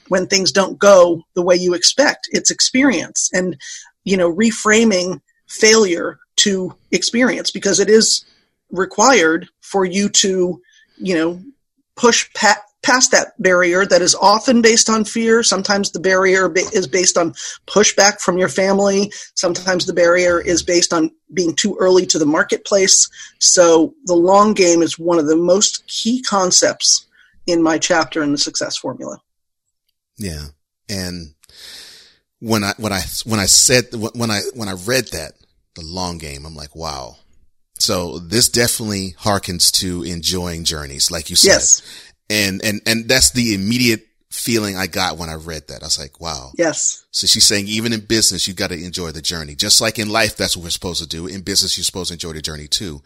when 0.08 0.26
things 0.26 0.52
don't 0.52 0.78
go 0.78 1.22
the 1.34 1.42
way 1.42 1.56
you 1.56 1.74
expect. 1.74 2.28
It's 2.32 2.50
experience 2.50 3.30
and, 3.32 3.56
you 4.04 4.16
know, 4.16 4.32
reframing 4.32 5.20
failure 5.48 6.18
to 6.36 6.74
experience 6.90 7.50
because 7.50 7.80
it 7.80 7.90
is 7.90 8.24
required 8.70 9.48
for 9.60 9.84
you 9.84 10.08
to, 10.08 10.60
you 10.98 11.14
know, 11.14 11.42
push 11.96 12.32
pa- 12.34 12.62
past 12.82 13.10
that 13.12 13.32
barrier 13.38 13.84
that 13.84 14.02
is 14.02 14.14
often 14.14 14.62
based 14.62 14.88
on 14.88 15.04
fear. 15.04 15.42
Sometimes 15.42 15.90
the 15.90 16.00
barrier 16.00 16.52
is 16.72 16.86
based 16.86 17.18
on 17.18 17.32
pushback 17.66 18.20
from 18.20 18.38
your 18.38 18.48
family. 18.48 19.12
Sometimes 19.34 19.86
the 19.86 19.92
barrier 19.92 20.40
is 20.40 20.62
based 20.62 20.92
on 20.92 21.10
being 21.34 21.54
too 21.54 21.76
early 21.78 22.06
to 22.06 22.18
the 22.18 22.26
marketplace. 22.26 23.08
So 23.38 23.94
the 24.04 24.14
long 24.14 24.54
game 24.54 24.82
is 24.82 24.98
one 24.98 25.18
of 25.18 25.26
the 25.26 25.36
most 25.36 25.86
key 25.86 26.22
concepts 26.22 27.06
in 27.46 27.62
my 27.62 27.78
chapter 27.78 28.22
in 28.22 28.32
the 28.32 28.38
success 28.38 28.76
formula. 28.76 29.18
Yeah. 30.16 30.46
And 30.88 31.34
when 32.38 32.64
I, 32.64 32.74
when 32.78 32.92
I, 32.92 33.02
when 33.24 33.40
I 33.40 33.46
said, 33.46 33.86
when 33.92 34.30
I, 34.30 34.40
when 34.54 34.68
I 34.68 34.72
read 34.72 35.08
that, 35.12 35.32
the 35.74 35.82
long 35.84 36.18
game. 36.18 36.46
I'm 36.46 36.54
like, 36.54 36.74
wow. 36.74 37.16
So 37.78 38.18
this 38.18 38.48
definitely 38.48 39.14
harkens 39.20 39.70
to 39.80 40.02
enjoying 40.02 40.64
journeys, 40.64 41.10
like 41.10 41.30
you 41.30 41.36
said. 41.36 41.48
Yes. 41.48 41.82
And, 42.30 42.64
and, 42.64 42.80
and 42.86 43.08
that's 43.08 43.32
the 43.32 43.54
immediate 43.54 44.06
feeling 44.30 44.76
I 44.76 44.86
got 44.86 45.18
when 45.18 45.28
I 45.28 45.34
read 45.34 45.66
that. 45.66 45.82
I 45.82 45.86
was 45.86 45.98
like, 45.98 46.20
wow. 46.20 46.52
Yes. 46.56 47.04
So 47.10 47.26
she's 47.26 47.44
saying 47.44 47.66
even 47.66 47.92
in 47.92 48.06
business, 48.06 48.46
you 48.46 48.54
got 48.54 48.70
to 48.70 48.82
enjoy 48.82 49.10
the 49.10 49.20
journey. 49.20 49.56
Just 49.56 49.80
like 49.80 49.98
in 49.98 50.08
life, 50.08 50.36
that's 50.36 50.56
what 50.56 50.62
we're 50.62 50.70
supposed 50.70 51.02
to 51.02 51.08
do. 51.08 51.26
In 51.26 51.40
business, 51.40 51.76
you're 51.76 51.84
supposed 51.84 52.10
to 52.10 52.14
enjoy 52.14 52.34
the 52.34 52.40
journey 52.40 52.68
too. 52.68 53.02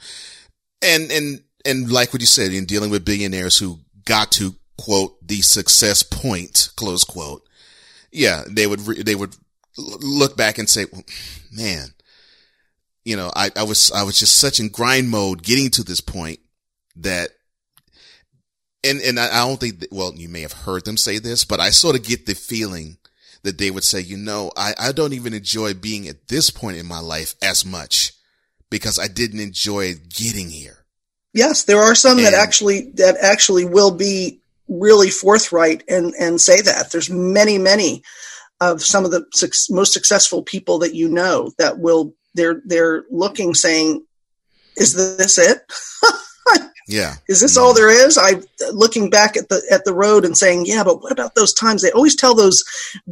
And, 0.82 1.10
and, 1.10 1.42
and 1.64 1.90
like 1.90 2.12
what 2.12 2.20
you 2.20 2.26
said, 2.26 2.52
in 2.52 2.66
dealing 2.66 2.90
with 2.90 3.06
billionaires 3.06 3.56
who 3.56 3.78
got 4.04 4.30
to 4.32 4.56
quote 4.76 5.16
the 5.26 5.40
success 5.40 6.02
point, 6.02 6.68
close 6.76 7.04
quote. 7.04 7.48
Yeah. 8.12 8.42
They 8.46 8.66
would, 8.66 8.87
re- 8.87 9.02
they 9.02 9.14
would 9.14 9.34
look 9.78 10.37
back 10.37 10.58
and 10.58 10.68
say, 10.68 10.84
well, 10.92 11.04
man, 11.50 11.94
you 13.06 13.16
know, 13.16 13.30
I, 13.34 13.50
I 13.56 13.62
was, 13.62 13.90
I 13.90 14.02
was 14.02 14.18
just 14.18 14.37
such 14.37 14.60
in 14.60 14.68
grind 14.68 15.08
mode 15.08 15.42
getting 15.42 15.70
to 15.70 15.82
this 15.82 16.02
point 16.02 16.40
that, 16.96 17.30
and, 18.85 19.01
and 19.01 19.18
I, 19.18 19.47
don't 19.47 19.59
think, 19.59 19.81
that, 19.81 19.92
well, 19.92 20.12
you 20.14 20.29
may 20.29 20.42
have 20.42 20.53
heard 20.53 20.85
them 20.85 20.97
say 20.97 21.18
this, 21.18 21.44
but 21.44 21.61
I 21.61 21.70
sort 21.70 21.97
of 21.97 22.05
get 22.05 22.27
the 22.27 22.35
feeling 22.35 22.99
that 23.42 23.59
they 23.59 23.70
would 23.70 23.85
say, 23.85 24.01
you 24.01 24.16
know, 24.16 24.51
I, 24.57 24.75
I 24.79 24.92
don't 24.92 25.12
even 25.12 25.35
enjoy 25.35 25.75
being 25.75 26.09
at 26.09 26.29
this 26.29 26.51
point 26.51 26.77
in 26.77 26.87
my 26.87 27.01
life 27.01 27.35
as 27.42 27.64
much 27.64 28.12
because 28.70 28.99
I 28.99 29.09
didn't 29.09 29.40
enjoy 29.40 29.94
getting 30.09 30.51
here. 30.51 30.85
Yes, 31.33 31.64
there 31.64 31.81
are 31.81 31.94
some 31.94 32.18
and, 32.18 32.27
that 32.27 32.35
actually, 32.35 32.92
that 32.94 33.16
actually 33.20 33.64
will 33.64 33.90
be 33.90 34.40
really 34.68 35.11
forthright 35.11 35.83
and, 35.88 36.14
and 36.18 36.40
say 36.40 36.61
that. 36.61 36.92
There's 36.92 37.11
many, 37.11 37.59
many 37.59 38.03
of 38.61 38.83
some 38.83 39.05
of 39.05 39.11
the 39.11 39.25
su- 39.33 39.75
most 39.75 39.92
successful 39.92 40.42
people 40.42 40.79
that 40.79 40.94
you 40.94 41.09
know 41.09 41.51
that 41.59 41.79
will 41.79 42.14
they're 42.35 42.62
they're 42.64 43.05
looking 43.11 43.55
saying 43.55 44.05
is 44.77 44.94
this 44.94 45.38
it 45.38 45.62
yeah 46.87 47.14
is 47.29 47.40
this 47.40 47.57
all 47.57 47.75
there 47.75 47.90
is 47.90 48.18
i 48.18 48.35
looking 48.73 49.11
back 49.11 49.37
at 49.37 49.49
the 49.49 49.62
at 49.70 49.85
the 49.85 49.94
road 49.94 50.25
and 50.25 50.37
saying 50.37 50.64
yeah 50.66 50.85
but 50.85 51.03
what 51.03 51.12
about 51.12 51.35
those 51.35 51.53
times 51.53 51.83
they 51.83 51.90
always 51.92 52.16
tell 52.16 52.35
those 52.35 52.62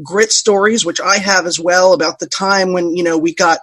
grit 0.02 0.30
stories 0.30 0.84
which 0.84 1.00
i 1.00 1.18
have 1.18 1.46
as 1.46 1.58
well 1.58 1.92
about 1.92 2.18
the 2.18 2.26
time 2.26 2.72
when 2.72 2.94
you 2.96 3.02
know 3.02 3.18
we 3.18 3.34
got 3.34 3.60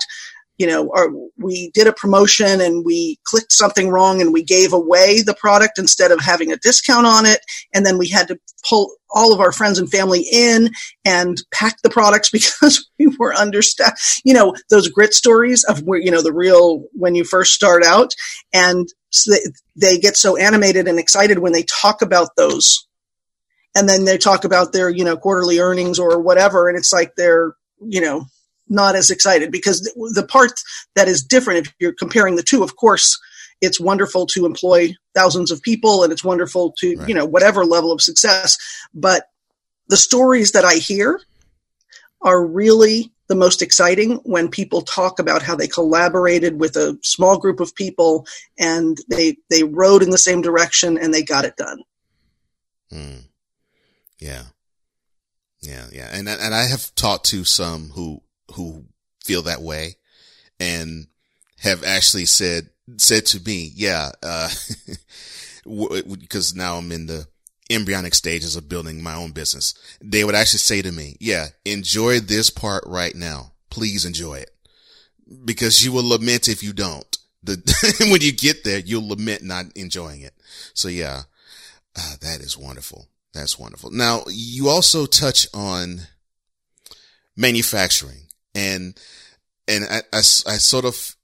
you 0.59 0.67
know, 0.67 0.91
our, 0.93 1.09
we 1.37 1.71
did 1.73 1.87
a 1.87 1.93
promotion 1.93 2.59
and 2.59 2.85
we 2.85 3.17
clicked 3.23 3.53
something 3.53 3.89
wrong 3.89 4.21
and 4.21 4.33
we 4.33 4.43
gave 4.43 4.73
away 4.73 5.21
the 5.21 5.33
product 5.33 5.79
instead 5.79 6.11
of 6.11 6.19
having 6.19 6.51
a 6.51 6.57
discount 6.57 7.07
on 7.07 7.25
it. 7.25 7.39
And 7.73 7.85
then 7.85 7.97
we 7.97 8.09
had 8.09 8.27
to 8.27 8.37
pull 8.69 8.93
all 9.09 9.33
of 9.33 9.39
our 9.39 9.53
friends 9.53 9.79
and 9.79 9.89
family 9.89 10.27
in 10.31 10.71
and 11.05 11.41
pack 11.51 11.77
the 11.81 11.89
products 11.89 12.29
because 12.31 12.89
we 12.99 13.07
were 13.17 13.33
understaffed. 13.33 14.21
You 14.25 14.33
know, 14.33 14.53
those 14.69 14.89
grit 14.89 15.13
stories 15.13 15.63
of 15.63 15.79
where, 15.83 15.99
you 15.99 16.11
know, 16.11 16.21
the 16.21 16.33
real, 16.33 16.83
when 16.91 17.15
you 17.15 17.23
first 17.23 17.53
start 17.53 17.83
out 17.85 18.13
and 18.53 18.89
so 19.09 19.31
they, 19.31 19.39
they 19.75 19.97
get 19.97 20.17
so 20.17 20.37
animated 20.37 20.87
and 20.87 20.99
excited 20.99 21.39
when 21.39 21.53
they 21.53 21.63
talk 21.63 22.01
about 22.01 22.35
those. 22.35 22.87
And 23.75 23.87
then 23.87 24.05
they 24.05 24.17
talk 24.17 24.43
about 24.43 24.73
their, 24.73 24.89
you 24.89 25.03
know, 25.03 25.15
quarterly 25.15 25.59
earnings 25.59 25.99
or 25.99 26.19
whatever. 26.19 26.67
And 26.67 26.77
it's 26.77 26.91
like 26.91 27.13
they're, 27.15 27.53
you 27.79 28.01
know, 28.01 28.25
not 28.69 28.95
as 28.95 29.09
excited 29.09 29.51
because 29.51 29.81
the 29.81 30.25
part 30.27 30.53
that 30.95 31.07
is 31.07 31.23
different 31.23 31.67
if 31.67 31.73
you're 31.79 31.93
comparing 31.93 32.35
the 32.35 32.43
two 32.43 32.63
of 32.63 32.75
course 32.75 33.19
it's 33.61 33.79
wonderful 33.79 34.25
to 34.27 34.45
employ 34.45 34.93
thousands 35.13 35.51
of 35.51 35.61
people 35.61 36.03
and 36.03 36.13
it's 36.13 36.23
wonderful 36.23 36.73
to 36.77 36.95
right. 36.95 37.09
you 37.09 37.15
know 37.15 37.25
whatever 37.25 37.65
level 37.65 37.91
of 37.91 38.01
success 38.01 38.57
but 38.93 39.25
the 39.87 39.97
stories 39.97 40.51
that 40.51 40.63
i 40.63 40.75
hear 40.75 41.19
are 42.21 42.45
really 42.45 43.11
the 43.29 43.35
most 43.35 43.61
exciting 43.61 44.15
when 44.23 44.49
people 44.49 44.81
talk 44.81 45.19
about 45.19 45.41
how 45.41 45.55
they 45.55 45.67
collaborated 45.67 46.59
with 46.59 46.75
a 46.75 46.97
small 47.03 47.37
group 47.37 47.59
of 47.59 47.73
people 47.75 48.27
and 48.57 48.97
they 49.09 49.37
they 49.49 49.63
rode 49.63 50.03
in 50.03 50.09
the 50.09 50.17
same 50.17 50.41
direction 50.41 50.97
and 50.97 51.13
they 51.13 51.23
got 51.23 51.45
it 51.45 51.55
done. 51.55 51.79
Mm. 52.91 53.23
yeah. 54.19 54.43
Yeah 55.61 55.85
yeah. 55.91 56.09
And 56.11 56.27
and 56.27 56.53
i 56.53 56.63
have 56.63 56.93
talked 56.95 57.27
to 57.27 57.43
some 57.43 57.89
who 57.89 58.21
who 58.55 58.85
feel 59.23 59.43
that 59.43 59.61
way 59.61 59.95
and 60.59 61.07
have 61.59 61.83
actually 61.83 62.25
said, 62.25 62.69
said 62.97 63.25
to 63.27 63.39
me, 63.41 63.71
yeah, 63.75 64.11
uh, 64.23 64.49
because 66.19 66.55
now 66.55 66.77
I'm 66.77 66.91
in 66.91 67.05
the 67.05 67.27
embryonic 67.69 68.15
stages 68.15 68.55
of 68.55 68.69
building 68.69 69.01
my 69.01 69.13
own 69.13 69.31
business. 69.31 69.73
They 70.01 70.23
would 70.23 70.35
actually 70.35 70.59
say 70.59 70.81
to 70.81 70.91
me, 70.91 71.15
yeah, 71.19 71.47
enjoy 71.65 72.19
this 72.19 72.49
part 72.49 72.83
right 72.87 73.15
now. 73.15 73.53
Please 73.69 74.05
enjoy 74.05 74.35
it 74.39 74.51
because 75.45 75.83
you 75.85 75.91
will 75.91 76.07
lament 76.07 76.47
if 76.47 76.63
you 76.63 76.73
don't. 76.73 77.17
The, 77.43 77.57
when 78.11 78.21
you 78.21 78.33
get 78.33 78.63
there, 78.63 78.79
you'll 78.79 79.07
lament 79.07 79.43
not 79.43 79.65
enjoying 79.75 80.21
it. 80.21 80.33
So 80.73 80.87
yeah, 80.87 81.23
uh, 81.97 82.15
that 82.21 82.41
is 82.41 82.57
wonderful. 82.57 83.07
That's 83.33 83.59
wonderful. 83.59 83.91
Now 83.91 84.23
you 84.27 84.69
also 84.69 85.05
touch 85.05 85.47
on 85.53 86.01
manufacturing 87.37 88.27
and, 88.55 88.99
and 89.67 89.85
I, 89.85 90.01
I, 90.11 90.17
I 90.17 90.21
sort 90.21 90.85
of, 90.85 91.15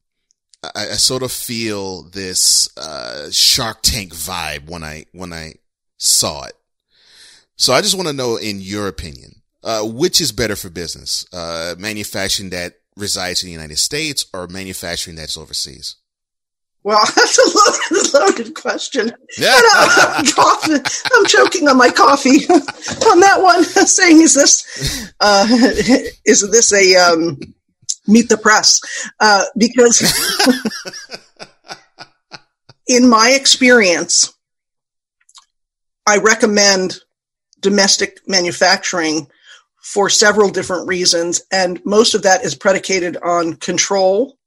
I, 0.63 0.89
I, 0.91 0.95
sort 0.97 1.23
of 1.23 1.31
feel 1.31 2.03
this, 2.03 2.69
uh, 2.77 3.29
Shark 3.31 3.79
Tank 3.81 4.13
vibe 4.13 4.69
when 4.69 4.84
I, 4.84 5.05
when 5.12 5.34
I 5.34 5.55
saw 5.97 6.43
it. 6.43 6.53
So 7.55 7.73
I 7.73 7.81
just 7.81 7.95
want 7.95 8.08
to 8.08 8.13
know, 8.13 8.36
in 8.38 8.60
your 8.60 8.88
opinion, 8.88 9.41
uh, 9.63 9.81
which 9.84 10.21
is 10.21 10.31
better 10.31 10.55
for 10.55 10.69
business, 10.69 11.25
uh, 11.34 11.75
manufacturing 11.77 12.49
that 12.51 12.73
resides 12.95 13.43
in 13.43 13.47
the 13.47 13.53
United 13.53 13.77
States 13.77 14.25
or 14.34 14.47
manufacturing 14.47 15.15
that's 15.15 15.38
overseas? 15.38 15.95
Well, 16.84 16.99
that's 17.15 17.38
a 17.38 17.95
loaded, 17.97 18.13
loaded 18.13 18.55
question. 18.55 19.12
Yeah. 19.38 19.60
I'm, 19.73 20.25
I'm 21.13 21.25
choking 21.25 21.67
on 21.67 21.77
my 21.77 21.89
coffee 21.89 22.45
on 22.47 23.19
that 23.21 23.41
one, 23.41 23.63
saying, 23.63 24.21
"Is 24.21 24.36
this 24.36 25.12
uh, 25.19 25.47
is 26.25 26.49
this 26.51 26.71
a 26.71 26.95
um, 26.95 27.39
meet 28.08 28.29
the 28.29 28.38
press?" 28.38 28.79
Uh, 29.19 29.45
because 29.58 30.03
in 32.88 33.10
my 33.10 33.31
experience, 33.31 34.31
I 36.08 36.18
recommend 36.18 37.00
domestic 37.60 38.20
manufacturing 38.28 39.28
for 39.82 40.10
several 40.10 40.50
different 40.50 40.88
reasons. 40.88 41.41
And 41.52 41.84
most 41.86 42.15
of 42.15 42.24
that 42.24 42.44
is 42.44 42.56
predicated 42.56 43.18
on 43.18 43.56
control 43.56 44.38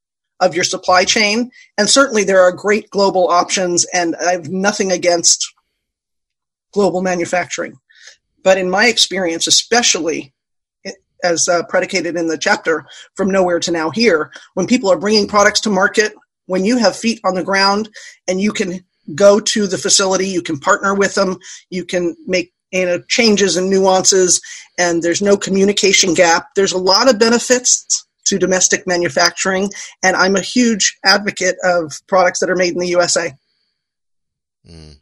of 0.40 0.54
your 0.54 0.64
supply 0.64 1.04
chain. 1.04 1.50
And 1.76 1.88
certainly 1.88 2.24
there 2.24 2.42
are 2.42 2.52
great 2.52 2.90
global 2.90 3.28
options, 3.28 3.86
and 3.92 4.14
I 4.16 4.32
have 4.32 4.48
nothing 4.48 4.92
against 4.92 5.52
global 6.72 7.02
manufacturing. 7.02 7.78
But 8.42 8.58
in 8.58 8.70
my 8.70 8.86
experience, 8.86 9.46
especially 9.46 10.32
as 11.24 11.48
uh, 11.48 11.64
predicated 11.68 12.16
in 12.16 12.28
the 12.28 12.38
chapter 12.38 12.86
from 13.14 13.30
nowhere 13.30 13.58
to 13.60 13.72
now 13.72 13.90
here, 13.90 14.32
when 14.54 14.66
people 14.66 14.90
are 14.90 14.98
bringing 14.98 15.26
products 15.26 15.60
to 15.62 15.70
market, 15.70 16.14
when 16.46 16.64
you 16.64 16.78
have 16.78 16.96
feet 16.96 17.20
on 17.24 17.34
the 17.34 17.44
ground 17.44 17.88
and 18.26 18.40
you 18.40 18.52
can 18.52 18.84
go 19.14 19.40
to 19.40 19.66
the 19.66 19.78
facility, 19.78 20.28
you 20.28 20.42
can 20.42 20.58
partner 20.58 20.94
with 20.94 21.14
them, 21.14 21.38
you 21.70 21.84
can 21.84 22.16
make 22.26 22.52
you 22.72 22.84
know 22.84 23.00
changes 23.08 23.56
and 23.56 23.70
nuances 23.70 24.40
and 24.78 25.02
there's 25.02 25.22
no 25.22 25.36
communication 25.36 26.14
gap. 26.14 26.48
There's 26.54 26.72
a 26.72 26.78
lot 26.78 27.08
of 27.08 27.18
benefits 27.18 28.06
to 28.26 28.38
domestic 28.38 28.86
manufacturing 28.86 29.70
and 30.02 30.14
i'm 30.14 30.36
a 30.36 30.42
huge 30.42 30.98
advocate 31.02 31.56
of 31.64 31.94
products 32.08 32.40
that 32.40 32.50
are 32.50 32.56
made 32.56 32.74
in 32.74 32.78
the 32.78 32.88
usa 32.88 33.32
mm. 34.68 34.96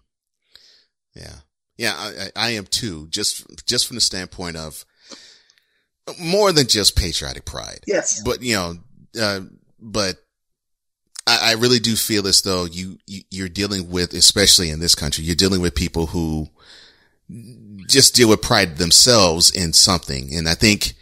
yeah. 1.17 1.35
Yeah 1.77 1.93
I, 1.97 2.31
I 2.37 2.51
am 2.51 2.67
too 2.67 3.09
just 3.09 3.45
just 3.67 3.89
from 3.89 3.97
the 3.97 4.01
standpoint 4.01 4.57
of 4.57 4.85
more 6.21 6.53
than 6.53 6.67
just 6.67 6.97
patriotic 6.97 7.45
pride. 7.45 7.81
Yes. 7.87 8.23
But 8.25 8.43
you 8.43 8.55
know 8.55 8.75
uh, 9.21 9.41
but 9.81 10.17
I, 11.27 11.51
I 11.51 11.53
really 11.55 11.79
do 11.79 11.97
feel 11.97 12.27
as 12.27 12.43
though 12.43 12.65
you, 12.65 12.99
you 13.07 13.23
you're 13.31 13.49
dealing 13.49 13.91
with 13.91 14.13
especially 14.13 14.71
in 14.71 14.81
this 14.81 14.95
country 14.95 15.25
you're 15.25 15.35
dealing 15.35 15.61
with 15.61 15.75
people 15.75 16.07
who 16.07 16.49
just 17.87 18.15
deal 18.15 18.29
with 18.29 18.43
pride 18.43 18.77
themselves 18.77 19.51
in 19.51 19.73
something. 19.73 20.35
And 20.35 20.49
I 20.49 20.55
think, 20.55 20.95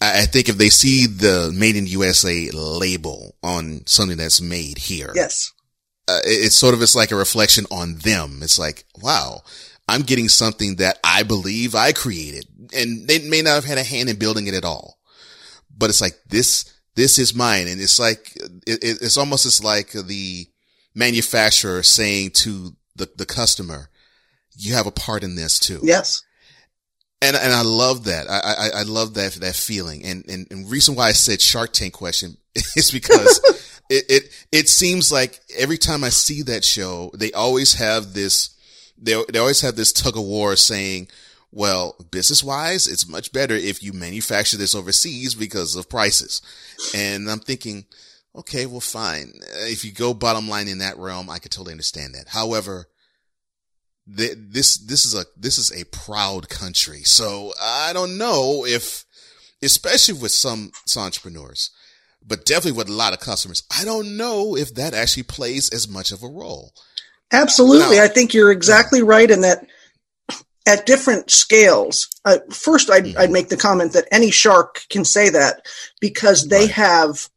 I 0.00 0.26
think 0.26 0.48
if 0.48 0.58
they 0.58 0.68
see 0.68 1.06
the 1.06 1.52
made 1.54 1.76
in 1.76 1.86
USA 1.86 2.50
label 2.50 3.34
on 3.42 3.82
something 3.86 4.16
that's 4.16 4.40
made 4.40 4.78
here. 4.78 5.12
Yes. 5.14 5.52
Uh, 6.06 6.20
it's 6.24 6.56
sort 6.56 6.74
of, 6.74 6.82
it's 6.82 6.94
like 6.94 7.10
a 7.10 7.16
reflection 7.16 7.64
on 7.70 7.96
them. 7.96 8.40
It's 8.42 8.58
like, 8.58 8.84
wow, 9.00 9.42
I'm 9.88 10.02
getting 10.02 10.28
something 10.28 10.76
that 10.76 10.98
I 11.02 11.22
believe 11.22 11.74
I 11.74 11.92
created 11.92 12.46
and 12.74 13.08
they 13.08 13.20
may 13.20 13.40
not 13.40 13.54
have 13.54 13.64
had 13.64 13.78
a 13.78 13.84
hand 13.84 14.08
in 14.08 14.18
building 14.18 14.46
it 14.46 14.54
at 14.54 14.64
all, 14.64 14.98
but 15.76 15.90
it's 15.90 16.00
like 16.00 16.18
this, 16.28 16.70
this 16.94 17.18
is 17.18 17.34
mine. 17.34 17.66
And 17.68 17.80
it's 17.80 17.98
like, 17.98 18.36
it, 18.66 18.78
it's 18.82 19.16
almost 19.16 19.46
as 19.46 19.62
like 19.62 19.92
the 19.92 20.46
manufacturer 20.94 21.82
saying 21.82 22.30
to 22.30 22.74
the, 22.96 23.08
the 23.16 23.26
customer, 23.26 23.88
you 24.56 24.74
have 24.74 24.86
a 24.86 24.92
part 24.92 25.22
in 25.22 25.34
this 25.34 25.58
too. 25.58 25.80
Yes. 25.82 26.22
And, 27.20 27.36
and 27.36 27.52
I 27.52 27.62
love 27.62 28.04
that. 28.04 28.28
I, 28.28 28.38
I, 28.38 28.80
I 28.80 28.82
love 28.82 29.14
that, 29.14 29.32
that 29.34 29.56
feeling. 29.56 30.04
And, 30.04 30.24
and, 30.28 30.46
and 30.50 30.70
reason 30.70 30.94
why 30.94 31.08
I 31.08 31.12
said 31.12 31.40
Shark 31.40 31.72
Tank 31.72 31.94
question 31.94 32.36
is 32.54 32.90
because 32.90 33.40
it, 33.90 34.04
it, 34.08 34.46
it 34.52 34.68
seems 34.68 35.10
like 35.10 35.40
every 35.58 35.78
time 35.78 36.04
I 36.04 36.10
see 36.10 36.42
that 36.42 36.64
show, 36.64 37.10
they 37.14 37.32
always 37.32 37.74
have 37.74 38.12
this, 38.12 38.50
they, 38.98 39.20
they 39.32 39.38
always 39.38 39.62
have 39.62 39.74
this 39.74 39.92
tug 39.92 40.16
of 40.16 40.22
war 40.22 40.54
saying, 40.54 41.08
well, 41.54 41.94
business 42.10 42.42
wise, 42.42 42.88
it's 42.88 43.08
much 43.08 43.32
better 43.32 43.54
if 43.54 43.80
you 43.80 43.92
manufacture 43.92 44.56
this 44.56 44.74
overseas 44.74 45.36
because 45.36 45.76
of 45.76 45.88
prices. 45.88 46.42
And 46.92 47.30
I'm 47.30 47.38
thinking, 47.38 47.84
okay, 48.34 48.66
well, 48.66 48.80
fine. 48.80 49.34
If 49.58 49.84
you 49.84 49.92
go 49.92 50.14
bottom 50.14 50.48
line 50.48 50.66
in 50.66 50.78
that 50.78 50.98
realm, 50.98 51.30
I 51.30 51.38
could 51.38 51.52
totally 51.52 51.72
understand 51.72 52.16
that. 52.16 52.28
However, 52.28 52.88
this 54.04 54.76
this 54.78 55.06
is 55.06 55.14
a 55.14 55.24
this 55.36 55.56
is 55.56 55.70
a 55.70 55.84
proud 55.86 56.48
country. 56.48 57.02
So 57.04 57.52
I 57.62 57.92
don't 57.92 58.18
know 58.18 58.66
if, 58.66 59.04
especially 59.62 60.20
with 60.20 60.32
some, 60.32 60.72
some 60.86 61.04
entrepreneurs, 61.04 61.70
but 62.26 62.44
definitely 62.44 62.76
with 62.76 62.88
a 62.88 62.92
lot 62.92 63.12
of 63.12 63.20
customers, 63.20 63.62
I 63.70 63.84
don't 63.84 64.16
know 64.16 64.56
if 64.56 64.74
that 64.74 64.92
actually 64.92 65.22
plays 65.22 65.70
as 65.70 65.88
much 65.88 66.10
of 66.10 66.24
a 66.24 66.28
role. 66.28 66.72
Absolutely, 67.32 67.96
now, 67.98 68.04
I 68.04 68.08
think 68.08 68.34
you're 68.34 68.50
exactly 68.50 69.02
right 69.02 69.30
in 69.30 69.42
that. 69.42 69.64
At 70.66 70.86
different 70.86 71.30
scales, 71.30 72.08
uh, 72.24 72.38
first 72.50 72.90
I'd, 72.90 73.04
mm-hmm. 73.04 73.18
I'd, 73.18 73.30
make 73.30 73.50
the 73.50 73.56
comment 73.56 73.92
that 73.92 74.08
any 74.10 74.30
shark 74.30 74.86
can 74.88 75.04
say 75.04 75.28
that 75.28 75.66
because 76.00 76.48
they 76.48 76.62
right. 76.62 76.70
have 76.70 77.28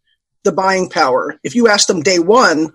the 0.43 0.53
buying 0.53 0.89
power. 0.89 1.37
If 1.43 1.53
you 1.53 1.67
ask 1.67 1.87
them 1.87 2.01
day 2.01 2.19
one 2.19 2.71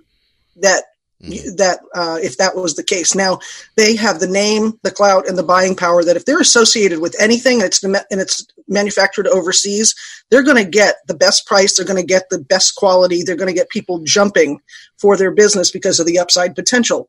that 0.56 0.84
Mm-hmm. 1.22 1.54
that 1.54 1.78
uh, 1.94 2.18
if 2.20 2.36
that 2.38 2.56
was 2.56 2.74
the 2.74 2.82
case. 2.82 3.14
Now 3.14 3.38
they 3.76 3.94
have 3.94 4.18
the 4.18 4.26
name, 4.26 4.72
the 4.82 4.90
clout, 4.90 5.28
and 5.28 5.38
the 5.38 5.44
buying 5.44 5.76
power. 5.76 6.02
That 6.02 6.16
if 6.16 6.24
they're 6.24 6.40
associated 6.40 6.98
with 6.98 7.14
anything 7.20 7.58
and 7.58 7.66
it's 7.66 7.84
and 7.84 7.96
it's 8.10 8.44
manufactured 8.66 9.28
overseas, 9.28 9.94
they're 10.30 10.42
going 10.42 10.62
to 10.62 10.68
get 10.68 10.96
the 11.06 11.14
best 11.14 11.46
price. 11.46 11.76
They're 11.76 11.86
going 11.86 12.00
to 12.00 12.06
get 12.06 12.28
the 12.30 12.40
best 12.40 12.74
quality. 12.74 13.22
They're 13.22 13.36
going 13.36 13.46
to 13.46 13.54
get 13.54 13.68
people 13.68 14.00
jumping 14.02 14.58
for 14.98 15.16
their 15.16 15.30
business 15.30 15.70
because 15.70 16.00
of 16.00 16.06
the 16.06 16.18
upside 16.18 16.56
potential. 16.56 17.08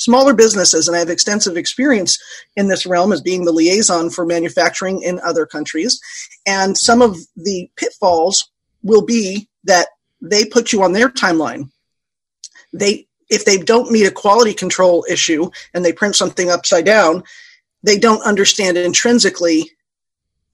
Smaller 0.00 0.32
businesses, 0.32 0.88
and 0.88 0.96
I 0.96 1.00
have 1.00 1.10
extensive 1.10 1.58
experience 1.58 2.18
in 2.56 2.68
this 2.68 2.86
realm 2.86 3.12
as 3.12 3.20
being 3.20 3.44
the 3.44 3.52
liaison 3.52 4.08
for 4.08 4.24
manufacturing 4.24 5.02
in 5.02 5.20
other 5.20 5.44
countries. 5.44 6.00
And 6.46 6.78
some 6.78 7.02
of 7.02 7.18
the 7.36 7.70
pitfalls 7.76 8.50
will 8.82 9.04
be 9.04 9.46
that 9.64 9.88
they 10.22 10.46
put 10.46 10.72
you 10.72 10.82
on 10.82 10.94
their 10.94 11.10
timeline. 11.10 11.70
They 12.72 13.08
if 13.28 13.44
they 13.44 13.58
don't 13.58 13.92
meet 13.92 14.06
a 14.06 14.10
quality 14.10 14.54
control 14.54 15.04
issue 15.08 15.50
and 15.74 15.84
they 15.84 15.92
print 15.92 16.16
something 16.16 16.50
upside 16.50 16.86
down, 16.86 17.22
they 17.82 17.98
don't 17.98 18.22
understand 18.22 18.78
intrinsically, 18.78 19.70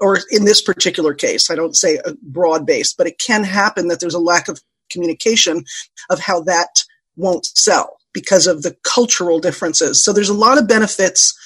or 0.01 0.19
in 0.31 0.45
this 0.45 0.61
particular 0.61 1.15
case, 1.15 1.53
I 1.53 1.55
don't 1.55 1.77
say 1.77 2.01
a 2.05 2.15
broad 2.21 2.67
base, 2.67 2.93
but 2.93 3.07
it 3.07 3.21
can 3.21 3.45
happen 3.45 3.87
that 3.89 4.01
there's 4.01 4.13
a 4.13 4.19
lack 4.19 4.49
of 4.49 4.61
communication 4.91 5.65
of 6.11 6.19
how 6.19 6.41
that 6.43 6.83
won't 7.15 7.47
sell 7.47 7.97
because 8.17 8.47
of 8.47 8.63
the 8.63 8.75
cultural 8.83 9.39
differences. 9.41 10.03
So 10.03 10.11
there's 10.11 10.31
a 10.31 10.35
lot 10.35 10.57
of 10.57 10.67
benefits 10.67 11.39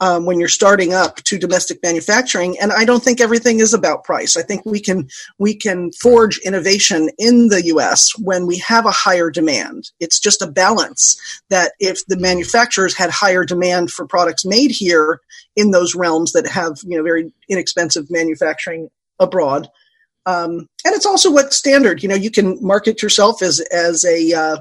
um, 0.00 0.26
when 0.26 0.38
you're 0.38 0.48
starting 0.48 0.92
up 0.92 1.16
to 1.24 1.38
domestic 1.38 1.78
manufacturing. 1.82 2.58
And 2.60 2.70
I 2.70 2.84
don't 2.84 3.02
think 3.02 3.18
everything 3.18 3.60
is 3.60 3.72
about 3.72 4.04
price. 4.04 4.36
I 4.36 4.42
think 4.42 4.60
we 4.66 4.78
can 4.78 5.08
we 5.38 5.54
can 5.54 5.90
forge 5.92 6.38
innovation 6.44 7.08
in 7.18 7.48
the 7.48 7.62
U.S. 7.66 8.12
when 8.18 8.46
we 8.46 8.58
have 8.58 8.84
a 8.84 8.90
higher 8.90 9.30
demand. 9.30 9.90
It's 10.00 10.20
just 10.20 10.42
a 10.42 10.46
balance 10.46 11.18
that 11.48 11.72
if 11.80 12.04
the 12.06 12.18
manufacturers 12.18 12.94
had 12.94 13.08
higher 13.08 13.44
demand 13.44 13.90
for 13.90 14.06
products 14.06 14.44
made 14.44 14.70
here 14.70 15.20
in 15.56 15.70
those 15.70 15.94
realms 15.94 16.32
that 16.32 16.46
have 16.46 16.78
you 16.84 16.98
know 16.98 17.02
very 17.02 17.32
inexpensive 17.48 18.10
manufacturing 18.10 18.90
abroad. 19.18 19.68
Um, 20.26 20.68
and 20.84 20.94
it's 20.94 21.06
also 21.06 21.32
what 21.32 21.54
standard 21.54 22.02
you 22.02 22.08
know 22.08 22.14
you 22.14 22.30
can 22.30 22.58
market 22.60 23.02
yourself 23.02 23.42
as 23.42 23.60
as 23.72 24.04
a 24.04 24.32
uh, 24.34 24.56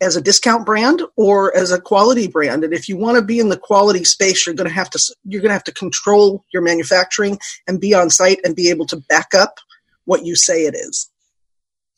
as 0.00 0.16
a 0.16 0.20
discount 0.20 0.64
brand 0.64 1.02
or 1.16 1.54
as 1.56 1.70
a 1.70 1.80
quality 1.80 2.28
brand. 2.28 2.64
And 2.64 2.72
if 2.72 2.88
you 2.88 2.96
want 2.96 3.16
to 3.16 3.22
be 3.22 3.38
in 3.38 3.48
the 3.48 3.56
quality 3.56 4.04
space, 4.04 4.46
you're 4.46 4.54
going 4.54 4.68
to 4.68 4.74
have 4.74 4.90
to 4.90 5.00
you're 5.24 5.42
going 5.42 5.50
to 5.50 5.54
have 5.54 5.64
to 5.64 5.72
control 5.72 6.44
your 6.52 6.62
manufacturing 6.62 7.38
and 7.66 7.80
be 7.80 7.94
on 7.94 8.10
site 8.10 8.40
and 8.44 8.54
be 8.54 8.70
able 8.70 8.86
to 8.86 8.96
back 9.08 9.34
up 9.34 9.58
what 10.04 10.24
you 10.24 10.36
say 10.36 10.64
it 10.64 10.74
is. 10.74 11.10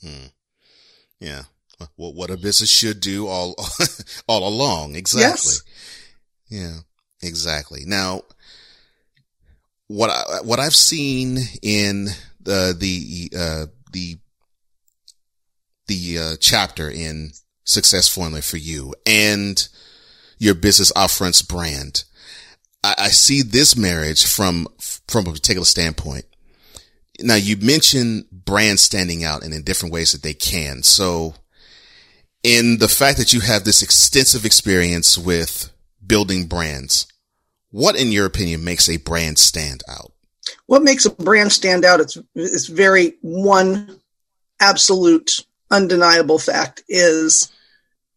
Hmm. 0.03 0.27
Yeah. 1.19 1.43
Well, 1.97 2.13
what 2.13 2.31
a 2.31 2.37
business 2.37 2.71
should 2.71 3.01
do 3.01 3.27
all 3.27 3.55
all 4.29 4.47
along. 4.47 4.97
Exactly. 4.97 5.53
Yes. 5.53 5.63
Yeah. 6.49 6.77
Exactly. 7.23 7.85
Now, 7.87 8.23
what 9.89 10.11
I, 10.11 10.41
what 10.43 10.59
I've 10.59 10.75
seen 10.75 11.39
in 11.63 12.09
the 12.41 12.75
the 12.79 13.37
uh, 13.37 13.67
the 13.93 14.19
the 15.87 16.19
uh, 16.19 16.37
chapter 16.41 16.89
in 16.89 17.33
success 17.65 18.09
formula 18.09 18.43
for 18.43 18.57
you 18.57 18.95
and 19.07 19.69
your 20.39 20.55
business 20.55 20.93
upfronts 20.93 21.47
brand. 21.47 22.05
I, 22.83 22.95
I 22.99 23.09
see 23.09 23.43
this 23.43 23.77
marriage 23.77 24.27
from, 24.27 24.67
from 25.07 25.27
a 25.27 25.33
particular 25.33 25.67
standpoint. 25.67 26.25
Now 27.21 27.35
you 27.35 27.57
mentioned 27.59 28.25
brands 28.31 28.83
standing 28.83 29.25
out 29.25 29.45
and 29.45 29.53
in 29.53 29.63
different 29.63 29.93
ways 29.93 30.13
that 30.13 30.23
they 30.23 30.35
can. 30.35 30.83
So 30.83 31.35
in 32.43 32.79
the 32.79 32.89
fact 32.89 33.19
that 33.19 33.33
you 33.33 33.41
have 33.41 33.65
this 33.65 33.83
extensive 33.83 34.45
experience 34.45 35.19
with 35.19 35.71
building 36.05 36.47
brands, 36.47 37.07
what 37.71 37.97
in 37.97 38.11
your 38.11 38.27
opinion 38.27 38.65
makes 38.65 38.89
a 38.89 38.97
brand 38.97 39.39
stand 39.39 39.83
out? 39.89 40.13
What 40.67 40.83
makes 40.83 41.05
a 41.05 41.11
brand 41.11 41.53
stand 41.53 41.85
out? 41.85 42.01
It's, 42.01 42.17
it's 42.35 42.67
very 42.67 43.15
one 43.21 44.01
absolute 44.61 45.31
undeniable 45.71 46.39
fact 46.39 46.83
is 46.89 47.51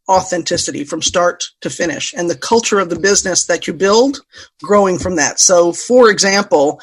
authenticity 0.10 0.84
from 0.84 1.02
start 1.02 1.46
to 1.62 1.70
finish 1.70 2.14
and 2.14 2.30
the 2.30 2.38
culture 2.38 2.80
of 2.80 2.90
the 2.90 3.00
business 3.00 3.46
that 3.46 3.68
you 3.68 3.74
build 3.74 4.20
growing 4.62 5.00
from 5.00 5.16
that. 5.16 5.40
So, 5.40 5.72
for 5.72 6.10
example, 6.10 6.82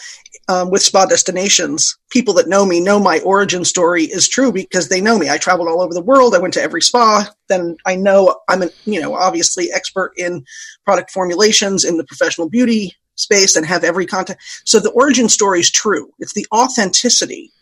um, 0.49 0.71
with 0.71 0.83
spa 0.83 1.05
destinations, 1.05 1.97
people 2.11 2.35
that 2.35 2.49
know 2.49 2.65
me 2.65 2.81
know 2.81 2.99
my 2.99 3.21
origin 3.21 3.65
story 3.65 4.05
is 4.05 4.29
true 4.29 4.53
because 4.53 4.89
they 4.89 5.01
know 5.01 5.19
me. 5.19 5.29
I 5.29 5.37
traveled 5.37 5.69
all 5.69 5.83
over 5.83 5.93
the 5.93 6.03
world. 6.03 6.35
I 6.35 6.39
went 6.39 6.55
to 6.55 6.63
every 6.63 6.83
spa. 6.83 7.31
Then 7.49 7.77
I 7.85 7.95
know 7.95 8.37
I'm, 8.49 8.63
an, 8.63 8.71
you 8.85 9.01
know, 9.01 9.15
obviously 9.15 9.71
expert 9.71 10.13
in 10.17 10.45
product 10.85 11.11
formulations 11.11 11.85
in 11.85 11.99
the 11.99 12.05
professional 12.05 12.49
beauty 12.49 12.97
space 13.17 13.55
and 13.55 13.67
have 13.67 13.85
every 13.85 14.07
contact. 14.07 14.43
So 14.65 14.81
the 14.81 14.91
origin 14.91 15.29
story 15.29 15.61
is 15.61 15.71
true. 15.71 16.11
It's 16.19 16.33
the 16.33 16.47
authenticity 16.53 17.53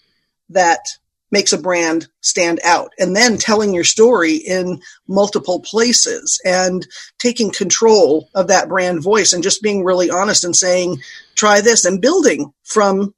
that 0.51 0.81
makes 1.31 1.53
a 1.53 1.59
brand 1.59 2.09
stand 2.21 2.61
out. 2.65 2.93
And 2.99 3.15
then 3.15 3.37
telling 3.37 3.75
your 3.75 3.85
story 3.85 4.37
in 4.37 4.81
multiple 5.07 5.61
places 5.61 6.41
and 6.45 6.87
taking 7.19 7.51
control 7.51 8.29
of 8.35 8.49
that 8.49 8.69
brand 8.69 9.03
voice 9.03 9.33
and 9.33 9.43
just 9.43 9.63
being 9.63 9.85
really 9.85 10.11
honest 10.11 10.45
and 10.45 10.57
saying 10.57 11.01
try 11.35 11.61
this 11.61 11.85
and 11.85 12.01
building 12.01 12.53
from 12.65 13.15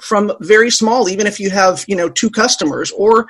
from 0.00 0.32
very 0.40 0.68
small 0.70 1.08
even 1.08 1.28
if 1.28 1.38
you 1.38 1.48
have 1.48 1.84
you 1.86 1.94
know 1.94 2.08
two 2.08 2.30
customers 2.30 2.90
or 2.92 3.26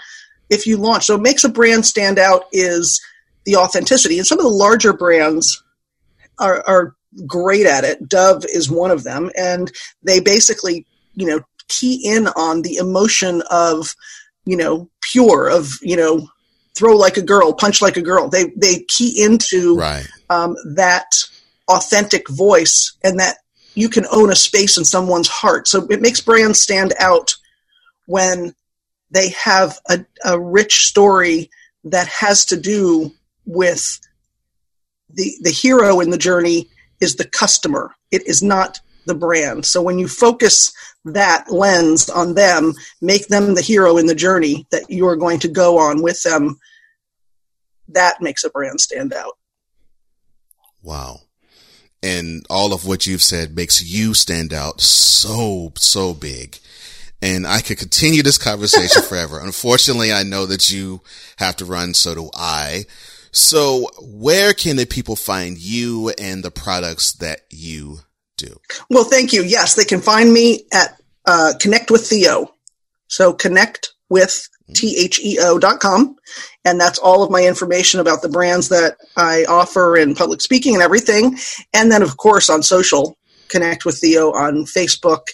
if 0.48 0.66
you 0.66 0.76
launch. 0.76 1.04
So 1.04 1.18
makes 1.18 1.44
a 1.44 1.48
brand 1.48 1.84
stand 1.84 2.18
out 2.18 2.44
is 2.52 3.00
the 3.44 3.56
authenticity. 3.56 4.18
And 4.18 4.26
some 4.26 4.38
of 4.38 4.44
the 4.44 4.50
larger 4.50 4.92
brands 4.92 5.62
are, 6.38 6.62
are 6.66 6.94
great 7.26 7.66
at 7.66 7.84
it. 7.84 8.08
Dove 8.08 8.44
is 8.44 8.70
one 8.70 8.90
of 8.90 9.02
them. 9.02 9.30
And 9.36 9.72
they 10.02 10.20
basically 10.20 10.86
you 11.14 11.26
know 11.26 11.40
key 11.68 12.00
in 12.04 12.28
on 12.28 12.62
the 12.62 12.76
emotion 12.76 13.42
of, 13.50 13.94
you 14.44 14.56
know, 14.56 14.88
pure, 15.00 15.48
of, 15.48 15.72
you 15.82 15.96
know, 15.96 16.28
throw 16.74 16.96
like 16.96 17.16
a 17.16 17.22
girl, 17.22 17.52
punch 17.52 17.82
like 17.82 17.96
a 17.96 18.02
girl. 18.02 18.28
They, 18.28 18.52
they 18.56 18.84
key 18.88 19.22
into 19.22 19.76
right. 19.76 20.06
um, 20.30 20.56
that 20.74 21.06
authentic 21.68 22.28
voice 22.28 22.96
and 23.04 23.20
that 23.20 23.36
you 23.74 23.88
can 23.88 24.06
own 24.10 24.30
a 24.30 24.36
space 24.36 24.76
in 24.76 24.84
someone's 24.84 25.28
heart. 25.28 25.68
So 25.68 25.86
it 25.88 26.00
makes 26.00 26.20
brands 26.20 26.60
stand 26.60 26.94
out 26.98 27.34
when 28.06 28.54
they 29.10 29.30
have 29.30 29.78
a, 29.88 30.04
a 30.24 30.38
rich 30.38 30.86
story 30.86 31.50
that 31.84 32.08
has 32.08 32.44
to 32.46 32.56
do 32.56 33.12
with 33.44 34.00
the 35.14 35.32
the 35.42 35.50
hero 35.50 36.00
in 36.00 36.10
the 36.10 36.18
journey 36.18 36.68
is 37.00 37.16
the 37.16 37.26
customer. 37.26 37.94
It 38.10 38.26
is 38.26 38.42
not 38.42 38.80
the 39.06 39.14
brand. 39.14 39.66
So 39.66 39.82
when 39.82 39.98
you 39.98 40.08
focus 40.08 40.72
that 41.04 41.50
lens 41.50 42.08
on 42.08 42.34
them, 42.34 42.72
make 43.00 43.28
them 43.28 43.54
the 43.54 43.62
hero 43.62 43.96
in 43.96 44.06
the 44.06 44.14
journey 44.14 44.66
that 44.70 44.84
you're 44.88 45.16
going 45.16 45.40
to 45.40 45.48
go 45.48 45.78
on 45.78 46.02
with 46.02 46.22
them, 46.22 46.58
that 47.88 48.20
makes 48.20 48.44
a 48.44 48.50
brand 48.50 48.80
stand 48.80 49.12
out. 49.12 49.36
Wow. 50.82 51.20
And 52.02 52.44
all 52.50 52.72
of 52.72 52.86
what 52.86 53.06
you've 53.06 53.22
said 53.22 53.54
makes 53.54 53.82
you 53.82 54.14
stand 54.14 54.52
out 54.52 54.80
so, 54.80 55.72
so 55.76 56.14
big. 56.14 56.58
And 57.20 57.46
I 57.46 57.60
could 57.60 57.78
continue 57.78 58.22
this 58.22 58.38
conversation 58.38 59.02
forever. 59.08 59.38
Unfortunately, 59.40 60.12
I 60.12 60.24
know 60.24 60.46
that 60.46 60.70
you 60.70 61.00
have 61.36 61.56
to 61.56 61.64
run. 61.64 61.94
So 61.94 62.14
do 62.14 62.30
I. 62.34 62.84
So 63.30 63.88
where 64.00 64.52
can 64.52 64.76
the 64.76 64.84
people 64.84 65.16
find 65.16 65.56
you 65.56 66.10
and 66.18 66.42
the 66.42 66.50
products 66.50 67.12
that 67.14 67.42
you 67.48 68.00
do? 68.36 68.58
Well, 68.90 69.04
thank 69.04 69.32
you. 69.32 69.42
Yes, 69.42 69.74
they 69.74 69.84
can 69.84 70.00
find 70.00 70.32
me 70.32 70.64
at 70.72 71.00
uh, 71.26 71.52
Connect 71.60 71.90
with 71.90 72.06
Theo. 72.06 72.52
So 73.08 73.32
connect 73.32 73.92
with 74.08 74.48
T-H-E-O.com. 74.74 76.16
And 76.64 76.80
that's 76.80 76.98
all 76.98 77.22
of 77.22 77.30
my 77.30 77.44
information 77.44 78.00
about 78.00 78.22
the 78.22 78.28
brands 78.28 78.68
that 78.68 78.96
I 79.16 79.44
offer 79.44 79.96
in 79.96 80.14
public 80.14 80.40
speaking 80.40 80.74
and 80.74 80.82
everything. 80.82 81.36
And 81.74 81.90
then, 81.90 82.02
of 82.02 82.16
course, 82.16 82.48
on 82.48 82.62
social, 82.62 83.18
connect 83.48 83.84
with 83.84 83.98
Theo 83.98 84.32
on 84.32 84.64
Facebook 84.64 85.28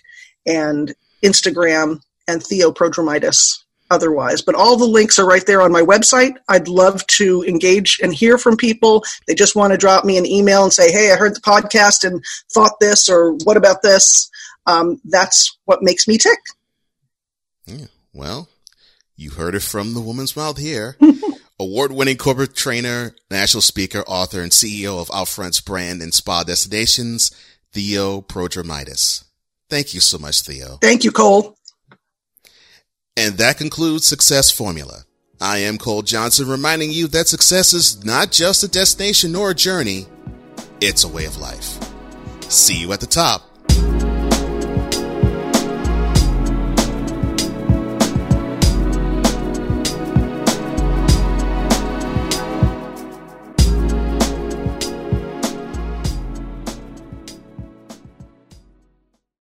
and 0.46 0.94
Instagram 1.22 2.00
and 2.26 2.42
Theo 2.42 2.72
Prodromitis 2.72 3.58
otherwise. 3.90 4.42
But 4.42 4.54
all 4.54 4.76
the 4.76 4.84
links 4.84 5.18
are 5.18 5.26
right 5.26 5.44
there 5.46 5.62
on 5.62 5.72
my 5.72 5.82
website. 5.82 6.36
I'd 6.48 6.68
love 6.68 7.06
to 7.08 7.42
engage 7.44 7.98
and 8.02 8.14
hear 8.14 8.38
from 8.38 8.56
people. 8.56 9.04
They 9.26 9.34
just 9.34 9.56
want 9.56 9.72
to 9.72 9.78
drop 9.78 10.04
me 10.04 10.18
an 10.18 10.26
email 10.26 10.62
and 10.62 10.72
say, 10.72 10.90
hey, 10.92 11.12
I 11.12 11.16
heard 11.16 11.36
the 11.36 11.40
podcast 11.40 12.04
and 12.04 12.22
thought 12.52 12.80
this, 12.80 13.08
or 13.08 13.32
what 13.44 13.56
about 13.56 13.82
this? 13.82 14.30
Um, 14.66 15.00
that's 15.04 15.56
what 15.64 15.82
makes 15.82 16.06
me 16.06 16.18
tick. 16.18 16.38
Yeah, 17.66 17.86
well, 18.12 18.48
you 19.16 19.30
heard 19.30 19.54
it 19.54 19.62
from 19.62 19.94
the 19.94 20.00
woman's 20.00 20.36
mouth 20.36 20.58
here. 20.58 20.96
Award 21.60 21.90
winning 21.90 22.16
corporate 22.16 22.54
trainer, 22.54 23.16
national 23.30 23.62
speaker, 23.62 24.04
author, 24.06 24.42
and 24.42 24.52
CEO 24.52 25.00
of 25.00 25.10
Outfront's 25.12 25.60
brand 25.60 26.00
and 26.02 26.14
spa 26.14 26.44
destinations, 26.44 27.32
Theo 27.72 28.20
Prodromitis. 28.20 29.24
Thank 29.68 29.92
you 29.92 30.00
so 30.00 30.18
much, 30.18 30.42
Theo. 30.42 30.78
Thank 30.80 31.04
you, 31.04 31.10
Cole. 31.10 31.57
And 33.18 33.36
that 33.38 33.58
concludes 33.58 34.06
Success 34.06 34.48
Formula. 34.48 35.02
I 35.40 35.58
am 35.58 35.76
Cole 35.76 36.02
Johnson 36.02 36.46
reminding 36.46 36.92
you 36.92 37.08
that 37.08 37.26
success 37.26 37.72
is 37.72 38.04
not 38.04 38.30
just 38.30 38.62
a 38.62 38.68
destination 38.68 39.32
nor 39.32 39.50
a 39.50 39.54
journey, 39.56 40.06
it's 40.80 41.02
a 41.02 41.08
way 41.08 41.24
of 41.24 41.36
life. 41.36 41.80
See 42.42 42.76
you 42.76 42.92
at 42.92 43.00
the 43.00 43.08
top. 43.08 43.57